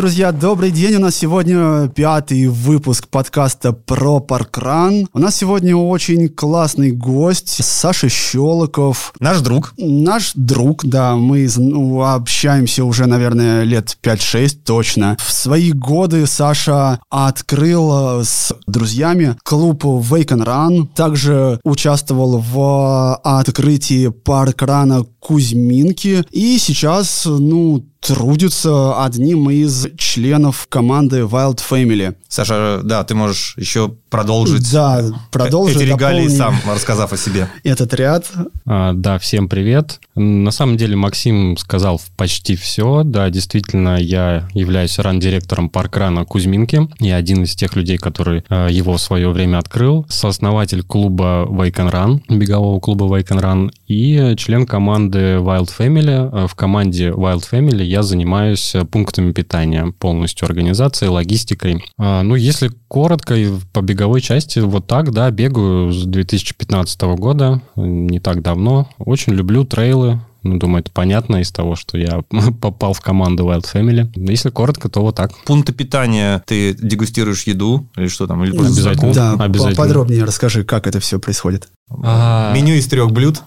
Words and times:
друзья, 0.00 0.32
добрый 0.32 0.70
день. 0.70 0.94
У 0.94 0.98
нас 0.98 1.14
сегодня 1.14 1.86
пятый 1.88 2.46
выпуск 2.46 3.06
подкаста 3.08 3.74
про 3.74 4.18
паркран. 4.18 5.06
У 5.12 5.18
нас 5.18 5.36
сегодня 5.36 5.76
очень 5.76 6.30
классный 6.30 6.90
гость 6.90 7.62
Саша 7.62 8.08
Щелоков. 8.08 9.12
Наш 9.20 9.40
друг. 9.40 9.74
Наш 9.76 10.32
друг, 10.34 10.86
да. 10.86 11.16
Мы 11.16 11.46
ну, 11.54 12.02
общаемся 12.02 12.86
уже, 12.86 13.04
наверное, 13.04 13.62
лет 13.64 13.98
5-6 14.02 14.60
точно. 14.64 15.18
В 15.20 15.30
свои 15.30 15.70
годы 15.70 16.26
Саша 16.26 16.98
открыл 17.10 18.24
с 18.24 18.54
друзьями 18.66 19.36
клуб 19.42 19.84
Wake 19.84 20.28
and 20.28 20.46
Run. 20.46 20.88
Также 20.94 21.60
участвовал 21.62 22.38
в 22.38 23.16
открытии 23.16 24.08
паркрана 24.08 25.04
Кузьминки. 25.18 26.24
И 26.30 26.56
сейчас, 26.58 27.26
ну, 27.26 27.84
трудится 28.00 29.04
одним 29.04 29.50
из 29.50 29.86
членов 29.96 30.66
команды 30.68 31.20
Wild 31.20 31.60
Family. 31.68 32.14
Саша, 32.28 32.80
да, 32.82 33.04
ты 33.04 33.14
можешь 33.14 33.54
еще 33.56 33.94
продолжить 34.08 34.72
да, 34.72 35.04
продолжить, 35.30 35.76
эти 35.76 35.84
регалии 35.84 36.28
сам, 36.28 36.56
рассказав 36.66 37.12
о 37.12 37.16
себе. 37.16 37.48
Этот 37.62 37.94
ряд. 37.94 38.26
А, 38.66 38.92
да, 38.92 39.18
всем 39.18 39.48
привет. 39.48 40.00
На 40.16 40.50
самом 40.50 40.76
деле 40.76 40.96
Максим 40.96 41.56
сказал 41.56 42.00
почти 42.16 42.56
все. 42.56 43.02
Да, 43.04 43.30
действительно, 43.30 43.98
я 44.00 44.48
являюсь 44.52 44.98
ран-директором 44.98 45.68
паркрана 45.68 46.24
Кузьминки. 46.24 46.88
Я 46.98 47.16
один 47.16 47.44
из 47.44 47.54
тех 47.54 47.76
людей, 47.76 47.98
который 47.98 48.44
а, 48.48 48.68
его 48.68 48.94
в 48.94 49.00
свое 49.00 49.30
время 49.30 49.58
открыл. 49.58 50.06
Сооснователь 50.08 50.82
клуба 50.82 51.46
Wake 51.48 51.76
and 51.76 51.92
Run, 51.92 52.20
бегового 52.28 52.80
клуба 52.80 53.06
Wake 53.06 53.28
and 53.28 53.42
Run 53.42 53.70
и 53.86 54.34
член 54.36 54.66
команды 54.66 55.36
Wild 55.36 55.70
Family. 55.76 56.30
А, 56.32 56.46
в 56.46 56.54
команде 56.54 57.10
Wild 57.10 57.44
Family 57.50 57.89
я 57.90 58.04
занимаюсь 58.04 58.72
э, 58.76 58.84
пунктами 58.84 59.32
питания, 59.32 59.92
полностью 59.98 60.46
организацией, 60.46 61.10
логистикой. 61.10 61.84
А, 61.98 62.22
ну, 62.22 62.36
если 62.36 62.70
коротко, 62.86 63.34
по 63.72 63.80
беговой 63.80 64.20
части, 64.20 64.60
вот 64.60 64.86
так, 64.86 65.12
да, 65.12 65.28
бегаю 65.32 65.92
с 65.92 66.04
2015 66.04 67.00
года, 67.16 67.60
не 67.74 68.20
так 68.20 68.42
давно. 68.42 68.88
Очень 68.98 69.32
люблю 69.32 69.64
трейлы, 69.64 70.20
ну, 70.44 70.58
думаю, 70.58 70.82
это 70.82 70.92
понятно 70.92 71.40
из 71.40 71.50
того, 71.50 71.74
что 71.74 71.98
я 71.98 72.22
попал 72.60 72.92
в 72.92 73.00
команду 73.00 73.44
Wild 73.44 73.64
Family. 73.72 74.08
Если 74.14 74.50
коротко, 74.50 74.88
то 74.88 75.00
вот 75.00 75.16
так. 75.16 75.32
Пункты 75.44 75.72
питания, 75.72 76.42
ты 76.46 76.74
дегустируешь 76.74 77.42
еду 77.42 77.88
или 77.96 78.06
что 78.06 78.28
там? 78.28 78.44
Или 78.44 78.56
обязательно. 78.56 79.12
Да, 79.12 79.32
обязательно. 79.32 79.76
подробнее 79.76 80.24
расскажи, 80.24 80.62
как 80.62 80.86
это 80.86 81.00
все 81.00 81.18
происходит. 81.18 81.66
А... 81.90 82.54
Меню 82.54 82.74
из 82.74 82.86
трех 82.86 83.10
блюд 83.10 83.42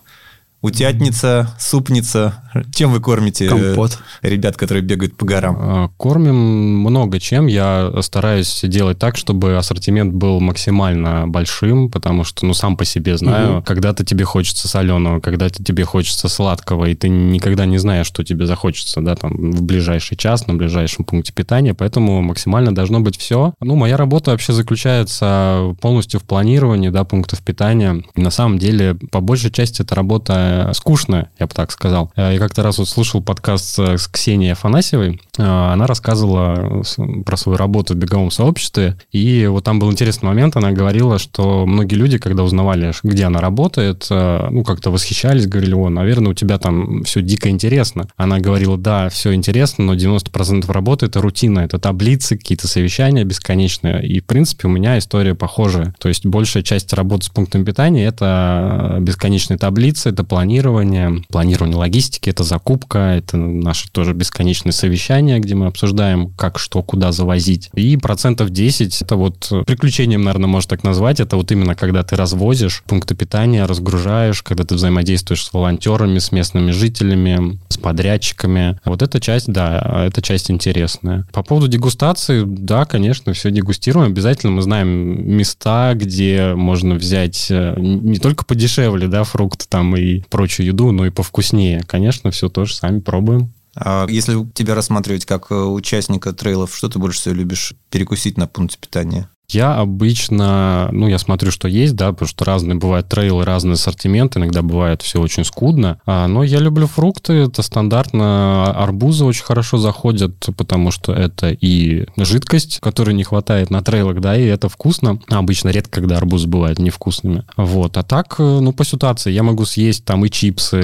утятница, 0.63 1.53
супница. 1.59 2.35
Чем 2.73 2.93
вы 2.93 3.01
кормите 3.01 3.49
Компот. 3.49 3.99
ребят, 4.21 4.55
которые 4.55 4.81
бегают 4.81 5.17
по 5.17 5.25
горам? 5.25 5.57
А, 5.59 5.89
кормим 5.97 6.35
много 6.79 7.19
чем. 7.19 7.47
Я 7.47 7.91
стараюсь 8.01 8.61
делать 8.63 8.97
так, 8.97 9.17
чтобы 9.17 9.57
ассортимент 9.57 10.13
был 10.13 10.39
максимально 10.39 11.27
большим, 11.27 11.91
потому 11.91 12.23
что, 12.23 12.45
ну, 12.45 12.53
сам 12.53 12.77
по 12.77 12.85
себе 12.85 13.17
знаю, 13.17 13.57
угу. 13.57 13.63
когда-то 13.63 14.05
тебе 14.05 14.23
хочется 14.23 14.69
соленого, 14.69 15.19
когда-то 15.19 15.61
тебе 15.61 15.83
хочется 15.83 16.29
сладкого, 16.29 16.85
и 16.85 16.95
ты 16.95 17.09
никогда 17.09 17.65
не 17.65 17.77
знаешь, 17.77 18.07
что 18.07 18.23
тебе 18.23 18.45
захочется, 18.45 19.01
да, 19.01 19.15
там, 19.15 19.51
в 19.51 19.63
ближайший 19.63 20.15
час, 20.15 20.47
на 20.47 20.53
ближайшем 20.53 21.03
пункте 21.03 21.33
питания, 21.33 21.73
поэтому 21.73 22.21
максимально 22.21 22.73
должно 22.73 23.01
быть 23.01 23.17
все. 23.17 23.53
Ну, 23.59 23.75
моя 23.75 23.97
работа 23.97 24.31
вообще 24.31 24.53
заключается 24.53 25.75
полностью 25.81 26.21
в 26.21 26.23
планировании, 26.23 26.87
да, 26.89 27.03
пунктов 27.03 27.41
питания. 27.41 28.01
На 28.15 28.31
самом 28.31 28.59
деле, 28.59 28.95
по 29.11 29.19
большей 29.19 29.51
части 29.51 29.81
это 29.81 29.93
работа 29.95 30.52
скучная, 30.73 31.29
я 31.39 31.47
бы 31.47 31.53
так 31.53 31.71
сказал. 31.71 32.11
Я 32.15 32.37
как-то 32.39 32.63
раз 32.63 32.77
вот 32.77 32.89
слушал 32.89 33.21
подкаст 33.21 33.79
с 33.79 34.07
Ксенией 34.07 34.53
Афанасьевой. 34.53 35.21
А, 35.37 35.73
она 35.73 35.87
рассказывала 35.87 36.83
про 37.25 37.37
свою 37.37 37.57
работу 37.57 37.93
в 37.93 37.97
беговом 37.97 38.31
сообществе, 38.31 38.97
и 39.11 39.47
вот 39.47 39.63
там 39.63 39.79
был 39.79 39.91
интересный 39.91 40.27
момент. 40.27 40.55
Она 40.55 40.71
говорила, 40.71 41.17
что 41.17 41.65
многие 41.65 41.95
люди, 41.95 42.17
когда 42.17 42.43
узнавали, 42.43 42.93
где 43.03 43.25
она 43.25 43.41
работает, 43.41 44.07
а, 44.09 44.49
ну, 44.49 44.63
как-то 44.63 44.91
восхищались, 44.91 45.47
говорили, 45.47 45.73
о, 45.73 45.89
наверное, 45.89 46.31
у 46.31 46.35
тебя 46.35 46.57
там 46.59 47.03
все 47.03 47.21
дико 47.21 47.49
интересно. 47.49 48.07
Она 48.15 48.39
говорила, 48.39 48.77
да, 48.77 49.09
все 49.09 49.33
интересно, 49.33 49.85
но 49.85 49.95
90% 49.95 50.71
работы— 50.71 51.05
это 51.07 51.21
рутина, 51.21 51.59
это 51.59 51.79
таблицы, 51.79 52.37
какие-то 52.37 52.67
совещания 52.67 53.23
бесконечные. 53.23 54.05
И, 54.05 54.19
в 54.19 54.25
принципе, 54.25 54.67
у 54.67 54.71
меня 54.71 54.97
история 54.97 55.35
похожая. 55.35 55.95
То 55.99 56.09
есть 56.09 56.25
большая 56.25 56.63
часть 56.63 56.93
работы 56.93 57.25
с 57.25 57.29
пунктом 57.29 57.65
питания— 57.65 58.05
это 58.07 58.97
бесконечные 59.01 59.57
таблицы, 59.57 60.09
это 60.09 60.23
план 60.23 60.42
планирование, 60.43 61.23
планирование 61.29 61.77
логистики, 61.77 62.29
это 62.29 62.43
закупка, 62.43 62.99
это 63.15 63.37
наши 63.37 63.89
тоже 63.89 64.13
бесконечные 64.13 64.73
совещания, 64.73 65.39
где 65.39 65.55
мы 65.55 65.67
обсуждаем, 65.67 66.31
как, 66.31 66.59
что, 66.59 66.83
куда 66.83 67.13
завозить. 67.13 67.69
И 67.75 67.95
процентов 67.95 68.49
10, 68.49 69.01
это 69.01 69.15
вот 69.15 69.49
приключением, 69.65 70.23
наверное, 70.23 70.47
можно 70.47 70.67
так 70.67 70.83
назвать, 70.83 71.21
это 71.21 71.37
вот 71.37 71.49
именно 71.53 71.75
когда 71.75 72.03
ты 72.03 72.17
развозишь 72.17 72.83
пункты 72.85 73.15
питания, 73.15 73.65
разгружаешь, 73.65 74.43
когда 74.43 74.65
ты 74.65 74.75
взаимодействуешь 74.75 75.45
с 75.45 75.53
волонтерами, 75.53 76.19
с 76.19 76.33
местными 76.33 76.71
жителями, 76.71 77.57
с 77.69 77.77
подрядчиками. 77.77 78.77
Вот 78.83 79.01
эта 79.01 79.21
часть, 79.21 79.49
да, 79.49 80.03
эта 80.07 80.21
часть 80.21 80.51
интересная. 80.51 81.25
По 81.31 81.41
поводу 81.41 81.69
дегустации, 81.69 82.43
да, 82.45 82.83
конечно, 82.83 83.31
все 83.31 83.49
дегустируем. 83.49 84.11
Обязательно 84.11 84.51
мы 84.51 84.61
знаем 84.61 84.89
места, 85.37 85.93
где 85.95 86.53
можно 86.53 86.95
взять 86.95 87.47
э, 87.49 87.75
не 87.77 88.17
только 88.17 88.43
подешевле, 88.43 89.07
да, 89.07 89.23
фрукты 89.23 89.65
там 89.69 89.95
и 89.95 90.21
прочую 90.33 90.65
еду, 90.65 90.91
но 90.91 91.05
и 91.05 91.11
повкуснее. 91.11 91.83
Конечно, 91.85 92.31
все 92.31 92.49
тоже 92.49 92.73
сами 92.73 92.99
пробуем. 92.99 93.53
А 93.75 94.07
если 94.09 94.43
тебя 94.53 94.73
рассматривать 94.73 95.27
как 95.27 95.51
э, 95.51 95.55
участника 95.55 96.33
трейлов, 96.33 96.75
что 96.75 96.89
ты 96.89 96.97
больше 96.97 97.19
всего 97.19 97.35
любишь 97.35 97.75
перекусить 97.91 98.35
на 98.35 98.47
пункте 98.47 98.79
питания? 98.81 99.29
Я 99.49 99.75
обычно, 99.75 100.89
ну, 100.91 101.07
я 101.07 101.17
смотрю, 101.17 101.51
что 101.51 101.67
есть, 101.67 101.95
да, 101.95 102.11
потому 102.11 102.27
что 102.27 102.45
разные 102.45 102.75
бывают 102.75 103.07
трейлы, 103.07 103.45
разный 103.45 103.73
ассортимент, 103.73 104.35
иногда 104.35 104.61
бывает 104.61 105.01
все 105.01 105.21
очень 105.21 105.45
скудно. 105.45 105.99
А, 106.05 106.27
но 106.27 106.43
я 106.43 106.59
люблю 106.59 106.87
фрукты, 106.87 107.33
это 107.33 107.61
стандартно. 107.61 108.71
Арбузы 108.71 109.25
очень 109.25 109.43
хорошо 109.43 109.77
заходят, 109.77 110.49
потому 110.57 110.91
что 110.91 111.13
это 111.13 111.51
и 111.51 112.05
жидкость, 112.17 112.79
которой 112.79 113.13
не 113.13 113.23
хватает 113.23 113.69
на 113.69 113.81
трейлах, 113.83 114.21
да, 114.21 114.35
и 114.35 114.45
это 114.45 114.69
вкусно. 114.69 115.19
Обычно 115.29 115.69
редко, 115.69 116.01
когда 116.01 116.17
арбузы 116.17 116.47
бывают 116.47 116.79
невкусными. 116.79 117.43
Вот. 117.57 117.97
А 117.97 118.03
так, 118.03 118.35
ну, 118.39 118.73
по 118.73 118.85
ситуации, 118.85 119.31
я 119.31 119.43
могу 119.43 119.65
съесть 119.65 120.05
там 120.05 120.25
и 120.25 120.29
чипсы. 120.29 120.81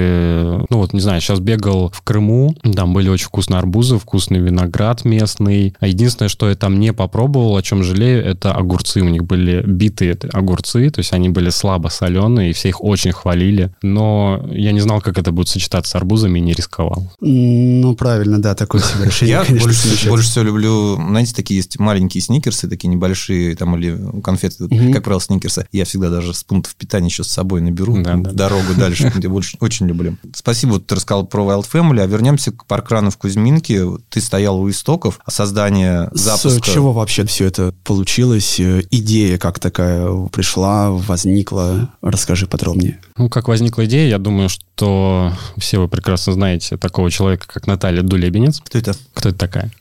Ну, 0.69 0.77
вот, 0.77 0.93
не 0.93 0.99
знаю, 0.99 1.21
сейчас 1.21 1.39
бегал 1.39 1.89
в 1.89 2.01
Крыму, 2.01 2.55
там 2.75 2.93
были 2.93 3.09
очень 3.09 3.27
вкусные 3.27 3.59
арбузы, 3.59 3.97
вкусный 3.97 4.39
виноград 4.39 5.05
местный. 5.05 5.75
А 5.79 5.87
единственное, 5.87 6.29
что 6.29 6.49
я 6.49 6.55
там 6.55 6.79
не 6.79 6.93
попробовал, 6.93 7.55
о 7.55 7.63
чем 7.63 7.83
жалею, 7.83 8.23
это 8.23 8.48
это 8.49 8.57
огурцы. 8.57 9.01
У 9.01 9.09
них 9.09 9.23
были 9.23 9.63
битые 9.65 10.17
огурцы, 10.33 10.89
то 10.89 10.99
есть 10.99 11.13
они 11.13 11.29
были 11.29 11.49
слабо 11.49 11.89
соленые, 11.89 12.51
и 12.51 12.53
все 12.53 12.69
их 12.69 12.83
очень 12.83 13.11
хвалили. 13.11 13.71
Но 13.81 14.47
я 14.51 14.71
не 14.71 14.79
знал, 14.79 15.01
как 15.01 15.17
это 15.17 15.31
будет 15.31 15.49
сочетаться 15.49 15.91
с 15.91 15.95
арбузами, 15.95 16.39
и 16.39 16.41
не 16.41 16.53
рисковал. 16.53 17.11
Ну, 17.19 17.95
правильно, 17.95 18.41
да, 18.41 18.55
такое 18.55 18.81
себе 18.81 19.05
решение, 19.05 19.35
Я 19.35 19.43
конечно, 19.43 19.67
больше, 19.67 20.09
больше 20.09 20.29
всего 20.29 20.45
люблю, 20.45 20.95
знаете, 20.95 21.33
такие 21.33 21.57
есть 21.57 21.79
маленькие 21.79 22.21
сникерсы, 22.21 22.67
такие 22.67 22.87
небольшие, 22.87 23.55
там, 23.55 23.75
или 23.77 23.97
конфеты, 24.21 24.65
угу. 24.65 24.91
как 24.93 25.03
правило, 25.03 25.19
сникерсы. 25.19 25.67
Я 25.71 25.85
всегда 25.85 26.09
даже 26.09 26.33
с 26.33 26.43
пунктов 26.43 26.75
питания 26.75 27.07
еще 27.07 27.23
с 27.23 27.27
собой 27.27 27.61
наберу 27.61 28.01
да, 28.01 28.15
дорогу 28.15 28.73
да. 28.75 28.81
дальше. 28.81 29.11
Я 29.21 29.29
больше, 29.29 29.57
очень 29.59 29.87
люблю. 29.87 30.17
Спасибо, 30.33 30.73
вот 30.73 30.87
ты 30.87 30.95
рассказал 30.95 31.25
про 31.25 31.43
Wild 31.43 31.65
Family, 31.71 32.01
а 32.01 32.05
вернемся 32.05 32.51
к 32.51 32.65
паркрану 32.65 33.11
в 33.11 33.17
Кузьминке. 33.17 33.85
Ты 34.09 34.21
стоял 34.21 34.59
у 34.59 34.69
истоков 34.69 35.19
создания 35.27 36.09
запуска. 36.13 36.63
С 36.63 36.73
чего 36.73 36.93
вообще 36.93 37.25
все 37.25 37.45
это 37.45 37.73
получилось? 37.83 38.38
Появилась 38.39 38.59
э, 38.59 38.87
идея, 38.91 39.37
как 39.37 39.59
такая 39.59 40.27
пришла, 40.29 40.91
возникла? 40.91 41.89
Расскажи 42.01 42.47
подробнее. 42.47 42.99
Ну, 43.19 43.27
как 43.27 43.49
возникла 43.49 43.85
идея, 43.85 44.07
я 44.07 44.17
думаю, 44.17 44.47
что 44.47 45.33
все 45.57 45.77
вы 45.77 45.89
прекрасно 45.89 46.31
знаете 46.31 46.77
такого 46.77 47.11
человека, 47.11 47.47
как 47.47 47.67
Наталья 47.67 48.01
Дулебенец. 48.01 48.61
Кто 48.61 48.77
это? 48.77 48.93
Кто 49.13 49.27
это 49.27 49.37
такая? 49.37 49.71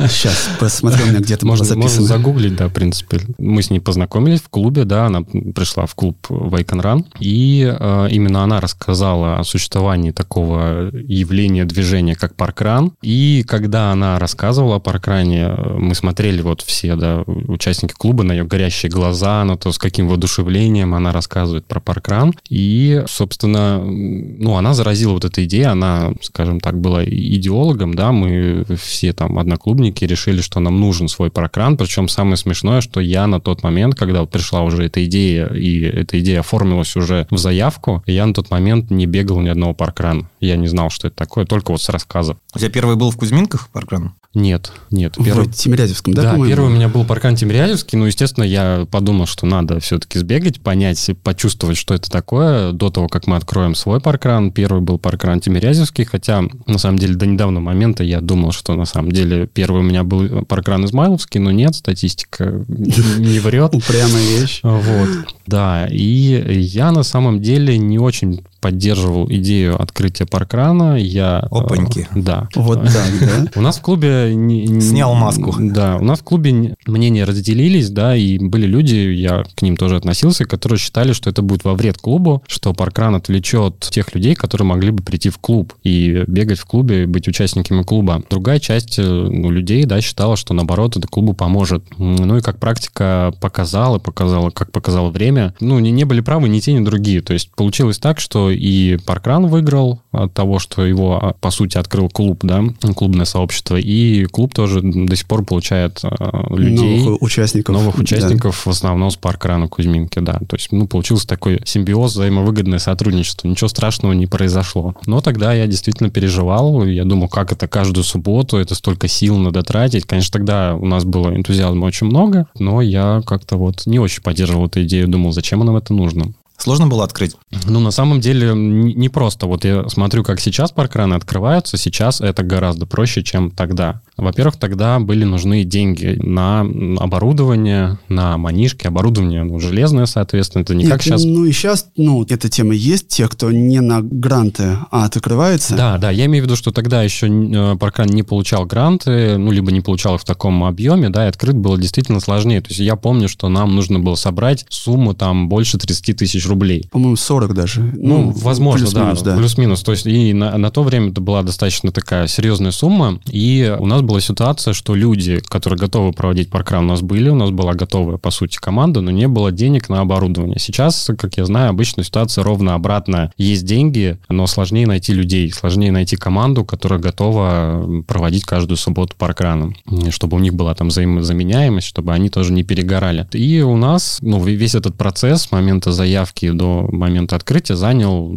Сейчас 0.00 0.50
посмотрю, 0.60 1.06
у 1.06 1.08
меня 1.08 1.20
где-то 1.20 1.46
можно 1.46 1.64
записано. 1.64 1.82
Можно 1.82 2.06
загуглить, 2.06 2.56
да, 2.56 2.68
в 2.68 2.72
принципе. 2.74 3.20
Мы 3.38 3.62
с 3.62 3.70
ней 3.70 3.80
познакомились 3.80 4.42
в 4.42 4.50
клубе, 4.50 4.84
да, 4.84 5.06
она 5.06 5.22
пришла 5.22 5.86
в 5.86 5.94
клуб 5.94 6.18
Wake 6.28 6.72
and 6.72 6.82
Run, 6.82 7.06
и 7.20 7.66
э, 7.66 8.08
именно 8.10 8.44
она 8.44 8.60
рассказала 8.60 9.38
о 9.38 9.44
существовании 9.44 10.10
такого 10.10 10.90
явления, 10.92 11.64
движения, 11.64 12.16
как 12.16 12.34
паркран. 12.36 12.92
И 13.00 13.46
когда 13.48 13.92
она 13.92 14.18
рассказывала 14.18 14.76
о 14.76 14.80
паркране, 14.80 15.44
э, 15.44 15.76
мы 15.78 15.94
смотрели 15.94 16.42
вот 16.42 16.60
все, 16.60 16.96
да, 16.96 17.22
участники 17.26 17.94
клуба, 17.94 18.24
на 18.24 18.32
ее 18.32 18.44
горящие 18.44 18.92
глаза, 18.92 19.42
на 19.44 19.56
то, 19.56 19.72
с 19.72 19.78
каким 19.78 20.06
воодушевлением 20.06 20.94
она 20.94 21.12
рассказывает 21.12 21.64
про 21.64 21.80
паркран. 21.80 22.34
И, 22.50 22.73
собственно, 23.06 23.82
ну, 23.84 24.56
она 24.56 24.74
заразила 24.74 25.12
вот 25.12 25.24
этой 25.24 25.44
идеей, 25.44 25.64
она, 25.64 26.12
скажем 26.22 26.60
так, 26.60 26.80
была 26.80 27.04
идеологом, 27.04 27.94
да, 27.94 28.12
мы 28.12 28.64
все 28.80 29.12
там 29.12 29.38
одноклубники 29.38 30.04
решили, 30.04 30.40
что 30.40 30.60
нам 30.60 30.80
нужен 30.80 31.08
свой 31.08 31.30
паркран, 31.30 31.76
причем 31.76 32.08
самое 32.08 32.36
смешное, 32.36 32.80
что 32.80 33.00
я 33.00 33.26
на 33.26 33.40
тот 33.40 33.62
момент, 33.62 33.94
когда 33.94 34.20
вот 34.20 34.30
пришла 34.30 34.62
уже 34.62 34.84
эта 34.84 35.04
идея, 35.04 35.46
и 35.46 35.80
эта 35.80 36.20
идея 36.20 36.40
оформилась 36.40 36.96
уже 36.96 37.26
в 37.30 37.38
заявку, 37.38 38.02
я 38.06 38.26
на 38.26 38.34
тот 38.34 38.50
момент 38.50 38.90
не 38.90 39.06
бегал 39.06 39.40
ни 39.40 39.48
одного 39.48 39.74
паркрана. 39.74 40.28
Я 40.40 40.56
не 40.56 40.68
знал, 40.68 40.90
что 40.90 41.08
это 41.08 41.16
такое, 41.16 41.44
только 41.46 41.70
вот 41.70 41.82
с 41.82 41.88
рассказов. 41.88 42.36
У 42.54 42.58
тебя 42.58 42.70
первый 42.70 42.96
был 42.96 43.10
в 43.10 43.16
Кузьминках 43.16 43.68
паркран? 43.70 44.14
Нет, 44.34 44.72
нет. 44.90 45.14
Первый... 45.24 45.46
В 45.46 45.54
Тимирязевском, 45.54 46.12
да, 46.12 46.22
Да, 46.22 46.30
по-моему? 46.32 46.50
первый 46.50 46.66
у 46.66 46.74
меня 46.74 46.88
был 46.88 47.04
паркран 47.04 47.36
Тимирязевский. 47.36 47.96
Ну, 47.96 48.06
естественно, 48.06 48.44
я 48.44 48.86
подумал, 48.90 49.26
что 49.26 49.46
надо 49.46 49.78
все-таки 49.78 50.18
сбегать, 50.18 50.60
понять, 50.60 51.10
почувствовать, 51.22 51.76
что 51.76 51.94
это 51.94 52.10
такое, 52.10 52.63
до 52.72 52.90
того, 52.90 53.08
как 53.08 53.26
мы 53.26 53.36
откроем 53.36 53.74
свой 53.74 54.00
паркран. 54.00 54.50
Первый 54.50 54.80
был 54.80 54.98
паркран 54.98 55.40
Тимирязевский, 55.40 56.04
хотя, 56.04 56.42
на 56.66 56.78
самом 56.78 56.98
деле, 56.98 57.14
до 57.14 57.26
недавнего 57.26 57.60
момента 57.60 58.02
я 58.04 58.20
думал, 58.20 58.52
что, 58.52 58.74
на 58.74 58.84
самом 58.84 59.12
деле, 59.12 59.46
первый 59.46 59.80
у 59.80 59.84
меня 59.84 60.04
был 60.04 60.44
паркран 60.44 60.84
Измайловский, 60.84 61.40
но 61.40 61.50
нет, 61.50 61.74
статистика 61.74 62.64
не 62.68 63.38
врет. 63.38 63.74
Упрямая 63.74 64.40
вещь. 64.40 64.60
Вот, 64.62 65.08
да. 65.46 65.86
И 65.90 66.60
я, 66.60 66.92
на 66.92 67.02
самом 67.02 67.40
деле, 67.40 67.78
не 67.78 67.98
очень 67.98 68.42
поддерживал 68.64 69.30
идею 69.30 69.78
открытия 69.78 70.24
паркрана. 70.24 70.96
Я, 70.98 71.46
э, 71.50 71.54
Опаньки. 71.54 72.08
Э, 72.14 72.18
да. 72.18 72.48
Вот 72.54 72.82
так, 72.82 73.10
да? 73.20 73.50
У 73.56 73.60
нас 73.60 73.76
в 73.76 73.82
клубе... 73.82 74.34
Не, 74.34 74.80
Снял 74.80 75.12
маску. 75.14 75.54
Да, 75.58 75.96
у 75.96 76.04
нас 76.04 76.20
в 76.20 76.22
клубе 76.22 76.74
мнения 76.86 77.24
разделились, 77.24 77.90
да, 77.90 78.16
и 78.16 78.38
были 78.38 78.64
люди, 78.64 78.94
я 78.94 79.44
к 79.54 79.60
ним 79.60 79.76
тоже 79.76 79.96
относился, 79.96 80.46
которые 80.46 80.78
считали, 80.78 81.12
что 81.12 81.28
это 81.28 81.42
будет 81.42 81.64
во 81.64 81.74
вред 81.74 81.98
клубу, 81.98 82.42
что 82.54 82.72
паркран 82.72 83.14
отвлечет 83.14 83.80
тех 83.80 84.14
людей, 84.14 84.34
которые 84.34 84.66
могли 84.66 84.90
бы 84.90 85.02
прийти 85.02 85.28
в 85.28 85.38
клуб 85.38 85.74
и 85.82 86.24
бегать 86.26 86.58
в 86.58 86.64
клубе, 86.64 87.06
быть 87.06 87.28
участниками 87.28 87.82
клуба. 87.82 88.22
Другая 88.30 88.60
часть 88.60 88.98
э, 88.98 89.02
ну, 89.02 89.50
людей, 89.50 89.84
да, 89.84 90.00
считала, 90.00 90.36
что 90.36 90.54
наоборот 90.54 90.96
это 90.96 91.06
клубу 91.08 91.34
поможет. 91.34 91.84
Ну 91.98 92.36
и 92.36 92.40
как 92.40 92.58
практика 92.58 93.34
показала, 93.40 93.98
показала, 93.98 94.50
как 94.50 94.72
показало 94.72 95.10
время, 95.10 95.54
ну 95.60 95.78
не, 95.78 95.90
не 95.90 96.04
были 96.04 96.20
правы 96.20 96.48
ни 96.48 96.60
те, 96.60 96.72
ни 96.72 96.84
другие. 96.84 97.20
То 97.20 97.32
есть 97.32 97.50
получилось 97.50 97.98
так, 97.98 98.20
что 98.20 98.50
и 98.50 98.96
Паркран 99.04 99.46
выиграл 99.46 100.00
от 100.12 100.32
того, 100.32 100.58
что 100.58 100.84
его, 100.84 101.18
а, 101.20 101.34
по 101.34 101.50
сути, 101.50 101.76
открыл 101.76 102.08
клуб, 102.08 102.40
да, 102.42 102.62
клубное 102.96 103.26
сообщество, 103.26 103.76
и 103.76 104.24
клуб 104.26 104.54
тоже 104.54 104.80
до 104.82 105.16
сих 105.16 105.26
пор 105.26 105.44
получает 105.44 106.00
а, 106.04 106.54
людей. 106.54 107.04
Новых 107.04 107.22
участников. 107.22 107.74
Новых 107.74 107.98
участников, 107.98 108.62
да. 108.64 108.70
в 108.70 108.74
основном 108.74 109.10
с 109.10 109.16
Паркрана 109.16 109.68
Кузьминки, 109.68 110.20
да. 110.20 110.34
То 110.48 110.56
есть, 110.56 110.72
ну, 110.72 110.86
получился 110.86 111.26
такой 111.26 111.60
симбиоз, 111.64 112.14
взаимовыгодное 112.34 112.78
сотрудничество. 112.78 113.48
Ничего 113.48 113.68
страшного 113.68 114.12
не 114.12 114.26
произошло. 114.26 114.94
Но 115.06 115.20
тогда 115.20 115.52
я 115.52 115.66
действительно 115.66 116.10
переживал, 116.10 116.84
я 116.84 117.04
думал, 117.04 117.28
как 117.28 117.52
это 117.52 117.68
каждую 117.68 118.04
субботу, 118.04 118.56
это 118.56 118.74
столько 118.74 119.08
сил 119.08 119.36
надо 119.36 119.62
тратить. 119.62 120.04
Конечно, 120.06 120.32
тогда 120.32 120.74
у 120.74 120.86
нас 120.86 121.04
было 121.04 121.34
энтузиазма 121.34 121.84
очень 121.86 122.06
много, 122.06 122.46
но 122.58 122.80
я 122.82 123.22
как-то 123.26 123.56
вот 123.56 123.86
не 123.86 123.98
очень 123.98 124.22
поддерживал 124.22 124.66
эту 124.66 124.82
идею, 124.82 125.08
думал, 125.08 125.32
зачем 125.32 125.60
нам 125.60 125.76
это 125.76 125.92
нужно. 125.94 126.32
Сложно 126.56 126.86
было 126.86 127.04
открыть? 127.04 127.36
Ну, 127.66 127.80
на 127.80 127.90
самом 127.90 128.20
деле, 128.20 128.52
не 128.54 129.08
просто. 129.08 129.46
Вот 129.46 129.64
я 129.64 129.88
смотрю, 129.88 130.22
как 130.22 130.40
сейчас 130.40 130.70
паркраны 130.70 131.14
открываются, 131.14 131.76
сейчас 131.76 132.20
это 132.20 132.42
гораздо 132.42 132.86
проще, 132.86 133.22
чем 133.22 133.50
тогда. 133.50 134.00
Во-первых, 134.16 134.56
тогда 134.56 134.98
были 135.00 135.24
нужны 135.24 135.64
деньги 135.64 136.16
на 136.22 136.60
оборудование, 136.98 137.98
на 138.08 138.38
манишки, 138.38 138.86
оборудование 138.86 139.42
ну, 139.42 139.58
железное, 139.58 140.06
соответственно, 140.06 140.62
это 140.62 140.74
не 140.74 140.84
Нет, 140.84 140.92
как 140.92 141.02
сейчас. 141.02 141.24
Ну 141.24 141.44
и 141.44 141.52
сейчас, 141.52 141.88
ну, 141.96 142.24
эта 142.24 142.48
тема 142.48 142.74
есть, 142.74 143.08
те, 143.08 143.28
кто 143.28 143.50
не 143.50 143.80
на 143.80 144.00
гранты, 144.02 144.78
а 144.90 145.04
открывается. 145.04 145.74
Да, 145.76 145.98
да, 145.98 146.10
я 146.10 146.26
имею 146.26 146.44
в 146.44 146.46
виду, 146.46 146.56
что 146.56 146.70
тогда 146.70 147.02
еще 147.02 147.26
э, 147.28 147.76
Паркран 147.76 148.08
не 148.08 148.22
получал 148.22 148.66
гранты, 148.66 149.36
ну, 149.36 149.50
либо 149.50 149.72
не 149.72 149.80
получал 149.80 150.16
их 150.16 150.20
в 150.20 150.24
таком 150.24 150.64
объеме, 150.64 151.10
да, 151.10 151.26
и 151.26 151.28
открыт 151.28 151.56
было 151.56 151.78
действительно 151.78 152.20
сложнее. 152.20 152.60
То 152.60 152.68
есть 152.68 152.80
я 152.80 152.96
помню, 152.96 153.28
что 153.28 153.48
нам 153.48 153.74
нужно 153.74 153.98
было 153.98 154.14
собрать 154.14 154.64
сумму 154.68 155.14
там 155.14 155.48
больше 155.48 155.78
30 155.78 156.16
тысяч 156.16 156.46
рублей. 156.46 156.88
По-моему, 156.90 157.16
40 157.16 157.54
даже. 157.54 157.80
Ну, 157.80 157.92
ну 157.94 158.30
возможно, 158.30 158.86
плюс-минус, 158.86 159.22
да, 159.22 159.32
да. 159.32 159.36
Плюс-минус. 159.38 159.82
То 159.82 159.92
есть 159.92 160.06
и 160.06 160.32
на, 160.32 160.56
на 160.56 160.70
то 160.70 160.82
время 160.82 161.10
это 161.10 161.20
была 161.20 161.42
достаточно 161.42 161.90
такая 161.90 162.28
серьезная 162.28 162.70
сумма, 162.70 163.20
и 163.26 163.74
у 163.78 163.86
нас 163.86 164.02
была 164.04 164.20
ситуация, 164.20 164.74
что 164.74 164.94
люди, 164.94 165.40
которые 165.48 165.78
готовы 165.78 166.12
проводить 166.12 166.50
паркран, 166.50 166.84
у 166.84 166.88
нас 166.88 167.02
были, 167.02 167.28
у 167.28 167.34
нас 167.34 167.50
была 167.50 167.74
готовая, 167.74 168.16
по 168.16 168.30
сути, 168.30 168.58
команда, 168.58 169.00
но 169.00 169.10
не 169.10 169.26
было 169.26 169.50
денег 169.50 169.88
на 169.88 170.00
оборудование. 170.00 170.58
Сейчас, 170.58 171.10
как 171.18 171.36
я 171.36 171.44
знаю, 171.44 171.70
обычно 171.70 172.04
ситуация 172.04 172.44
ровно 172.44 172.74
обратная. 172.74 173.32
Есть 173.36 173.64
деньги, 173.64 174.18
но 174.28 174.46
сложнее 174.46 174.86
найти 174.86 175.12
людей, 175.12 175.50
сложнее 175.52 175.90
найти 175.90 176.16
команду, 176.16 176.64
которая 176.64 177.00
готова 177.00 178.02
проводить 178.06 178.44
каждую 178.44 178.76
субботу 178.76 179.14
паркраном, 179.16 179.76
чтобы 180.10 180.36
у 180.36 180.40
них 180.40 180.54
была 180.54 180.74
там 180.74 180.88
взаимозаменяемость, 180.88 181.86
чтобы 181.86 182.12
они 182.12 182.28
тоже 182.28 182.52
не 182.52 182.62
перегорали. 182.62 183.26
И 183.32 183.60
у 183.60 183.76
нас, 183.76 184.18
ну, 184.20 184.42
весь 184.42 184.74
этот 184.74 184.96
процесс 184.96 185.42
с 185.42 185.52
момента 185.52 185.92
заявки 185.92 186.50
до 186.50 186.88
момента 186.90 187.36
открытия 187.36 187.76
занял 187.76 188.28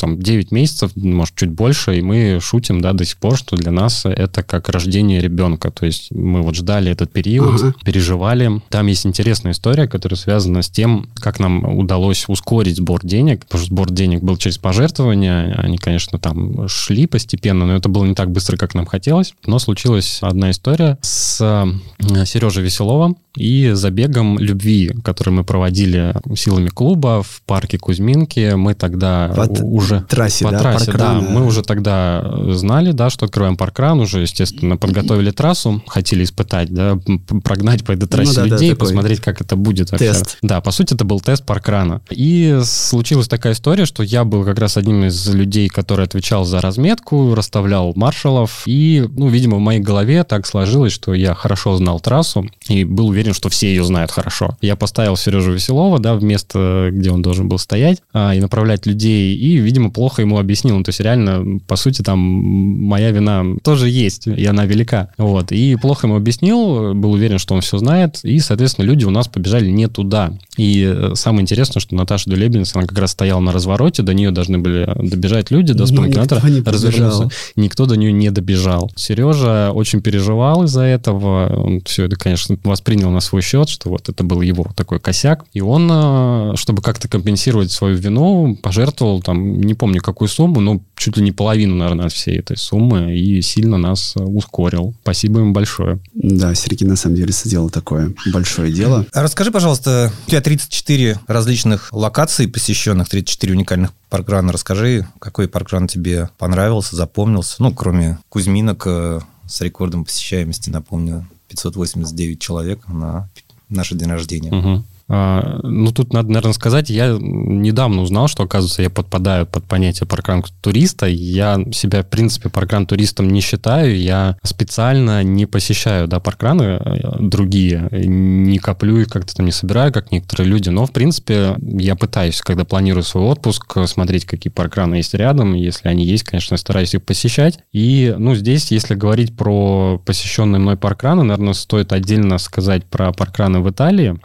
там 0.00 0.20
9 0.20 0.52
месяцев, 0.52 0.92
может, 0.94 1.34
чуть 1.34 1.50
больше, 1.50 1.98
и 1.98 2.02
мы 2.02 2.38
шутим, 2.40 2.80
да, 2.80 2.92
до 2.92 3.04
сих 3.04 3.16
пор, 3.16 3.36
что 3.36 3.56
для 3.56 3.72
нас 3.72 4.04
это 4.06 4.42
как 4.42 4.68
рождение 4.68 5.15
ребенка. 5.20 5.70
То 5.70 5.86
есть 5.86 6.10
мы 6.10 6.42
вот 6.42 6.54
ждали 6.54 6.90
этот 6.90 7.12
период, 7.12 7.60
ага. 7.60 7.74
переживали. 7.84 8.60
Там 8.68 8.86
есть 8.86 9.06
интересная 9.06 9.52
история, 9.52 9.88
которая 9.88 10.18
связана 10.18 10.62
с 10.62 10.68
тем, 10.68 11.08
как 11.14 11.40
нам 11.40 11.78
удалось 11.78 12.24
ускорить 12.28 12.76
сбор 12.76 13.04
денег, 13.04 13.40
потому 13.44 13.64
что 13.64 13.72
сбор 13.72 13.90
денег 13.90 14.22
был 14.22 14.36
через 14.36 14.58
пожертвования. 14.58 15.54
Они, 15.58 15.78
конечно, 15.78 16.18
там 16.18 16.68
шли 16.68 17.06
постепенно, 17.06 17.66
но 17.66 17.76
это 17.76 17.88
было 17.88 18.04
не 18.04 18.14
так 18.14 18.30
быстро, 18.30 18.56
как 18.56 18.74
нам 18.74 18.86
хотелось. 18.86 19.34
Но 19.46 19.58
случилась 19.58 20.18
одна 20.22 20.50
история 20.50 20.98
с 21.02 21.40
э, 21.40 22.24
Сережей 22.24 22.62
Веселовым 22.62 23.16
и 23.36 23.70
забегом 23.72 24.38
любви, 24.38 24.92
который 25.02 25.30
мы 25.30 25.44
проводили 25.44 26.14
силами 26.36 26.68
клуба 26.68 27.22
в 27.22 27.42
парке 27.46 27.78
Кузьминки. 27.78 28.54
Мы 28.54 28.74
тогда 28.74 29.32
по 29.34 29.42
уже... 29.62 30.02
Трассе, 30.08 30.44
по 30.44 30.50
да? 30.50 30.58
трассе, 30.58 30.92
да. 30.92 31.14
Мы 31.14 31.44
уже 31.44 31.62
тогда 31.62 32.52
знали, 32.52 32.92
да, 32.92 33.10
что 33.10 33.26
открываем 33.26 33.56
паркран, 33.56 34.00
уже, 34.00 34.20
естественно, 34.20 34.76
подготовили 34.76 35.06
готовили 35.06 35.30
трассу, 35.30 35.82
хотели 35.86 36.24
испытать, 36.24 36.72
да, 36.72 36.98
прогнать 37.42 37.84
по 37.84 37.92
этой 37.92 38.08
трассе 38.08 38.40
ну, 38.40 38.48
да, 38.48 38.54
людей, 38.54 38.70
да, 38.70 38.76
посмотреть, 38.76 39.20
как 39.20 39.40
это 39.40 39.56
будет 39.56 39.90
вообще. 39.90 40.12
Тест. 40.12 40.38
Да, 40.42 40.60
по 40.60 40.70
сути, 40.70 40.94
это 40.94 41.04
был 41.04 41.20
тест 41.20 41.44
паркрана. 41.44 42.02
И 42.10 42.60
случилась 42.64 43.28
такая 43.28 43.52
история, 43.52 43.86
что 43.86 44.02
я 44.02 44.24
был 44.24 44.44
как 44.44 44.58
раз 44.58 44.76
одним 44.76 45.04
из 45.04 45.28
людей, 45.28 45.68
который 45.68 46.04
отвечал 46.04 46.44
за 46.44 46.60
разметку, 46.60 47.34
расставлял 47.34 47.92
маршалов, 47.94 48.62
и, 48.66 49.08
ну, 49.16 49.28
видимо, 49.28 49.56
в 49.56 49.60
моей 49.60 49.80
голове 49.80 50.24
так 50.24 50.46
сложилось, 50.46 50.92
что 50.92 51.14
я 51.14 51.34
хорошо 51.34 51.76
знал 51.76 52.00
трассу 52.00 52.48
и 52.68 52.84
был 52.84 53.08
уверен, 53.08 53.25
что 53.34 53.48
все 53.48 53.68
ее 53.68 53.84
знают 53.84 54.10
хорошо. 54.10 54.56
Я 54.60 54.76
поставил 54.76 55.16
Сережу 55.16 55.52
Веселова, 55.52 55.98
да, 55.98 56.14
в 56.14 56.22
место, 56.22 56.90
где 56.92 57.10
он 57.10 57.22
должен 57.22 57.48
был 57.48 57.58
стоять, 57.58 58.02
а, 58.12 58.34
и 58.34 58.40
направлять 58.40 58.86
людей, 58.86 59.36
и, 59.36 59.56
видимо, 59.56 59.90
плохо 59.90 60.22
ему 60.22 60.38
объяснил. 60.38 60.76
Ну, 60.76 60.84
то 60.84 60.90
есть 60.90 61.00
реально, 61.00 61.60
по 61.66 61.76
сути, 61.76 62.02
там 62.02 62.18
моя 62.18 63.10
вина 63.10 63.44
тоже 63.62 63.88
есть, 63.88 64.26
и 64.26 64.44
она 64.46 64.66
велика. 64.66 65.10
Вот. 65.18 65.52
И 65.52 65.76
плохо 65.76 66.06
ему 66.06 66.16
объяснил, 66.16 66.94
был 66.94 67.12
уверен, 67.12 67.38
что 67.38 67.54
он 67.54 67.60
все 67.60 67.78
знает, 67.78 68.20
и, 68.22 68.38
соответственно, 68.38 68.84
люди 68.86 69.04
у 69.04 69.10
нас 69.10 69.28
побежали 69.28 69.70
не 69.70 69.88
туда. 69.88 70.32
И 70.56 70.82
э, 70.82 71.12
самое 71.14 71.42
интересное, 71.42 71.80
что 71.80 71.94
Наташа 71.94 72.30
Дулебинец, 72.30 72.74
она 72.74 72.86
как 72.86 72.98
раз 72.98 73.12
стояла 73.12 73.40
на 73.40 73.52
развороте, 73.52 74.02
до 74.02 74.14
нее 74.14 74.30
должны 74.30 74.58
были 74.58 74.88
добежать 74.96 75.50
люди, 75.50 75.72
до 75.72 75.86
спринтера 75.86 76.40
развернуться. 76.64 77.28
Никто 77.56 77.86
до 77.86 77.96
нее 77.96 78.12
не 78.12 78.30
добежал. 78.30 78.90
Сережа 78.96 79.70
очень 79.72 80.00
переживал 80.00 80.64
из-за 80.64 80.82
этого. 80.82 81.64
Он 81.64 81.80
все 81.82 82.04
это, 82.04 82.16
конечно, 82.16 82.56
воспринял 82.64 83.10
на 83.16 83.20
свой 83.20 83.42
счет, 83.42 83.68
что 83.68 83.90
вот 83.90 84.08
это 84.08 84.22
был 84.22 84.42
его 84.42 84.66
такой 84.76 85.00
косяк. 85.00 85.44
И 85.52 85.60
он, 85.60 85.88
э, 85.90 86.52
чтобы 86.56 86.82
как-то 86.82 87.08
компенсировать 87.08 87.72
свою 87.72 87.96
вину, 87.96 88.56
пожертвовал 88.62 89.22
там, 89.22 89.60
не 89.60 89.74
помню 89.74 90.00
какую 90.00 90.28
сумму, 90.28 90.60
но 90.60 90.80
чуть 90.96 91.16
ли 91.16 91.22
не 91.22 91.32
половину, 91.32 91.74
наверное, 91.76 92.08
всей 92.08 92.38
этой 92.38 92.56
суммы 92.56 93.16
и 93.16 93.40
сильно 93.42 93.78
нас 93.78 94.14
ускорил. 94.16 94.94
Спасибо 95.02 95.40
им 95.40 95.52
большое. 95.52 95.98
Да, 96.14 96.54
Сергей 96.54 96.86
на 96.86 96.96
самом 96.96 97.16
деле 97.16 97.32
сделал 97.32 97.70
такое 97.70 98.12
большое 98.32 98.72
дело. 98.72 99.06
А 99.12 99.22
расскажи, 99.22 99.50
пожалуйста, 99.50 100.12
у 100.26 100.30
тебя 100.30 100.40
34 100.40 101.20
различных 101.26 101.92
локаций 101.92 102.48
посещенных, 102.48 103.08
34 103.08 103.54
уникальных 103.54 103.92
паркрана. 104.10 104.52
Расскажи, 104.52 105.06
какой 105.18 105.48
паркран 105.48 105.88
тебе 105.88 106.28
понравился, 106.38 106.96
запомнился? 106.96 107.56
Ну, 107.58 107.72
кроме 107.72 108.18
Кузьминок 108.28 108.82
э, 108.86 109.20
с 109.46 109.60
рекордом 109.60 110.04
посещаемости, 110.04 110.70
напомню, 110.70 111.26
589 111.48 112.38
человек 112.38 112.88
на 112.88 113.28
наше 113.68 113.94
день 113.94 114.10
рождения. 114.10 114.52
Угу. 114.52 114.84
А, 115.08 115.60
ну, 115.62 115.92
тут 115.92 116.12
надо, 116.12 116.28
наверное, 116.28 116.52
сказать, 116.52 116.90
я 116.90 117.16
недавно 117.20 118.02
узнал, 118.02 118.26
что, 118.28 118.42
оказывается, 118.42 118.82
я 118.82 118.90
подпадаю 118.90 119.46
под 119.46 119.64
понятие 119.64 120.06
паркран 120.06 120.44
туриста. 120.60 121.06
Я 121.06 121.60
себя, 121.72 122.02
в 122.02 122.08
принципе, 122.08 122.48
паркран 122.48 122.86
туристом 122.86 123.28
не 123.28 123.40
считаю. 123.40 123.98
Я 123.98 124.36
специально 124.42 125.22
не 125.22 125.46
посещаю, 125.46 126.08
да, 126.08 126.18
паркраны 126.18 126.62
э, 126.62 127.16
другие. 127.20 127.88
Не 127.92 128.58
коплю 128.58 128.98
их 128.98 129.08
как-то 129.08 129.34
там 129.36 129.46
не 129.46 129.52
собираю, 129.52 129.92
как 129.92 130.10
некоторые 130.10 130.48
люди. 130.48 130.70
Но, 130.70 130.86
в 130.86 130.92
принципе, 130.92 131.56
я 131.60 131.94
пытаюсь, 131.94 132.40
когда 132.40 132.64
планирую 132.64 133.04
свой 133.04 133.24
отпуск, 133.24 133.76
смотреть, 133.86 134.24
какие 134.24 134.52
паркраны 134.52 134.96
есть 134.96 135.14
рядом. 135.14 135.54
Если 135.54 135.88
они 135.88 136.04
есть, 136.04 136.24
конечно, 136.24 136.56
стараюсь 136.56 136.94
их 136.94 137.04
посещать. 137.04 137.60
И, 137.72 138.14
ну, 138.18 138.34
здесь, 138.34 138.72
если 138.72 138.94
говорить 138.94 139.36
про 139.36 140.02
посещенные 140.04 140.58
мной 140.58 140.76
паркраны, 140.76 141.22
наверное, 141.22 141.52
стоит 141.52 141.92
отдельно 141.92 142.38
сказать 142.38 142.84
про 142.84 143.12
паркраны 143.12 143.60
в 143.60 143.70
Италии. 143.70 144.18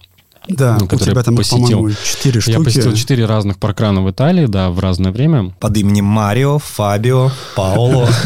Да, 0.56 0.78
ну, 0.80 0.86
у 0.92 1.00
тебя 1.00 1.24
там, 1.24 1.36
посетил. 1.36 1.90
четыре 2.04 2.42
штуки. 2.42 2.58
Я 2.58 2.64
посетил 2.64 2.94
четыре 2.94 3.26
разных 3.26 3.58
паркрана 3.58 4.02
в 4.02 4.10
Италии, 4.10 4.46
да, 4.46 4.70
в 4.70 4.80
разное 4.80 5.12
время. 5.12 5.54
Под 5.60 5.78
именем 5.78 6.06
Марио, 6.06 6.60
Фабио, 6.60 7.32
Паоло. 7.56 8.10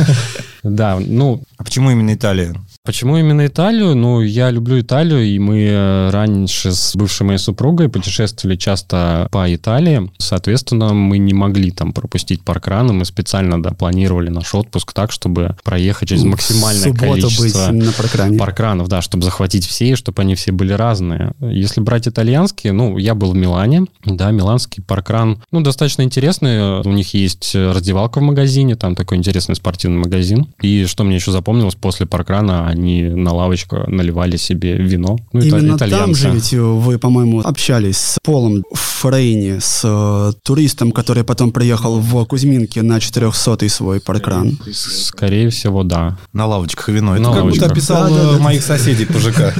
Да, 0.63 0.97
ну... 0.99 1.43
А 1.57 1.63
почему 1.63 1.91
именно 1.91 2.15
Италия? 2.15 2.55
Почему 2.85 3.17
именно 3.17 3.47
Италию? 3.47 3.95
Ну, 3.95 4.21
я 4.21 4.51
люблю 4.51 4.79
Италию, 4.79 5.25
и 5.25 5.39
мы 5.39 5.63
э, 5.63 6.09
раньше 6.11 6.71
с 6.71 6.95
бывшей 6.95 7.25
моей 7.25 7.39
супругой 7.39 7.89
путешествовали 7.89 8.55
часто 8.55 9.27
по 9.31 9.53
Италии. 9.53 10.11
Соответственно, 10.19 10.93
мы 10.93 11.17
не 11.17 11.33
могли 11.33 11.71
там 11.71 11.93
пропустить 11.93 12.43
паркраны. 12.43 12.93
Мы 12.93 13.05
специально, 13.05 13.61
да, 13.61 13.71
планировали 13.71 14.29
наш 14.29 14.53
отпуск 14.53 14.93
так, 14.93 15.11
чтобы 15.11 15.55
проехать 15.63 16.09
через 16.09 16.23
максимальное 16.23 16.93
количество 16.93 17.71
быть 17.71 17.85
на 17.85 17.91
паркране. 17.91 18.37
паркранов, 18.37 18.87
да, 18.87 19.01
чтобы 19.01 19.23
захватить 19.23 19.65
все, 19.65 19.95
чтобы 19.95 20.21
они 20.21 20.35
все 20.35 20.51
были 20.51 20.73
разные. 20.73 21.31
Если 21.41 21.81
брать 21.81 22.07
итальянские, 22.07 22.73
ну, 22.73 22.99
я 22.99 23.15
был 23.15 23.31
в 23.31 23.35
Милане, 23.35 23.85
да, 24.05 24.29
миланский 24.29 24.83
паркран, 24.83 25.41
ну, 25.51 25.61
достаточно 25.61 26.03
интересный. 26.03 26.81
У 26.81 26.91
них 26.91 27.15
есть 27.15 27.55
раздевалка 27.55 28.19
в 28.19 28.21
магазине, 28.21 28.75
там 28.75 28.93
такой 28.93 29.17
интересный 29.17 29.55
спортивный 29.55 29.97
магазин. 29.97 30.47
И 30.61 30.85
что 30.85 31.03
мне 31.03 31.15
еще 31.15 31.31
запомнилось, 31.31 31.73
после 31.73 32.05
паркрана 32.05 32.74
они 32.75 33.03
на 33.03 33.33
лавочку 33.33 33.83
наливали 33.87 34.37
себе 34.37 34.75
вино. 34.77 35.17
Ну, 35.33 35.41
Именно 35.41 35.75
итальянцы. 35.75 36.05
там 36.05 36.15
же 36.15 36.29
ведь 36.29 36.53
вы, 36.53 36.99
по-моему, 36.99 37.39
общались 37.39 37.97
с 37.97 38.17
Полом 38.23 38.63
Фрейни, 38.73 39.59
с 39.59 39.81
э, 39.83 40.33
туристом, 40.43 40.91
который 40.91 41.23
потом 41.23 41.51
приехал 41.51 41.99
в 41.99 42.25
Кузьминки 42.25 42.79
на 42.79 42.97
400-й 42.97 43.69
свой 43.69 43.99
паркран. 43.99 44.57
Скорее 44.73 45.49
всего, 45.49 45.83
да. 45.83 46.17
На 46.33 46.45
лавочках 46.45 46.89
вино. 46.89 47.13
Это 47.13 47.23
на 47.23 47.29
как 47.29 47.37
лавочках. 47.37 47.61
будто 47.61 47.71
описал 47.71 48.09
да, 48.09 48.15
да, 48.15 48.31
да. 48.33 48.39
моих 48.39 48.63
соседей 48.63 49.05
по 49.05 49.19
ЖК. 49.19 49.53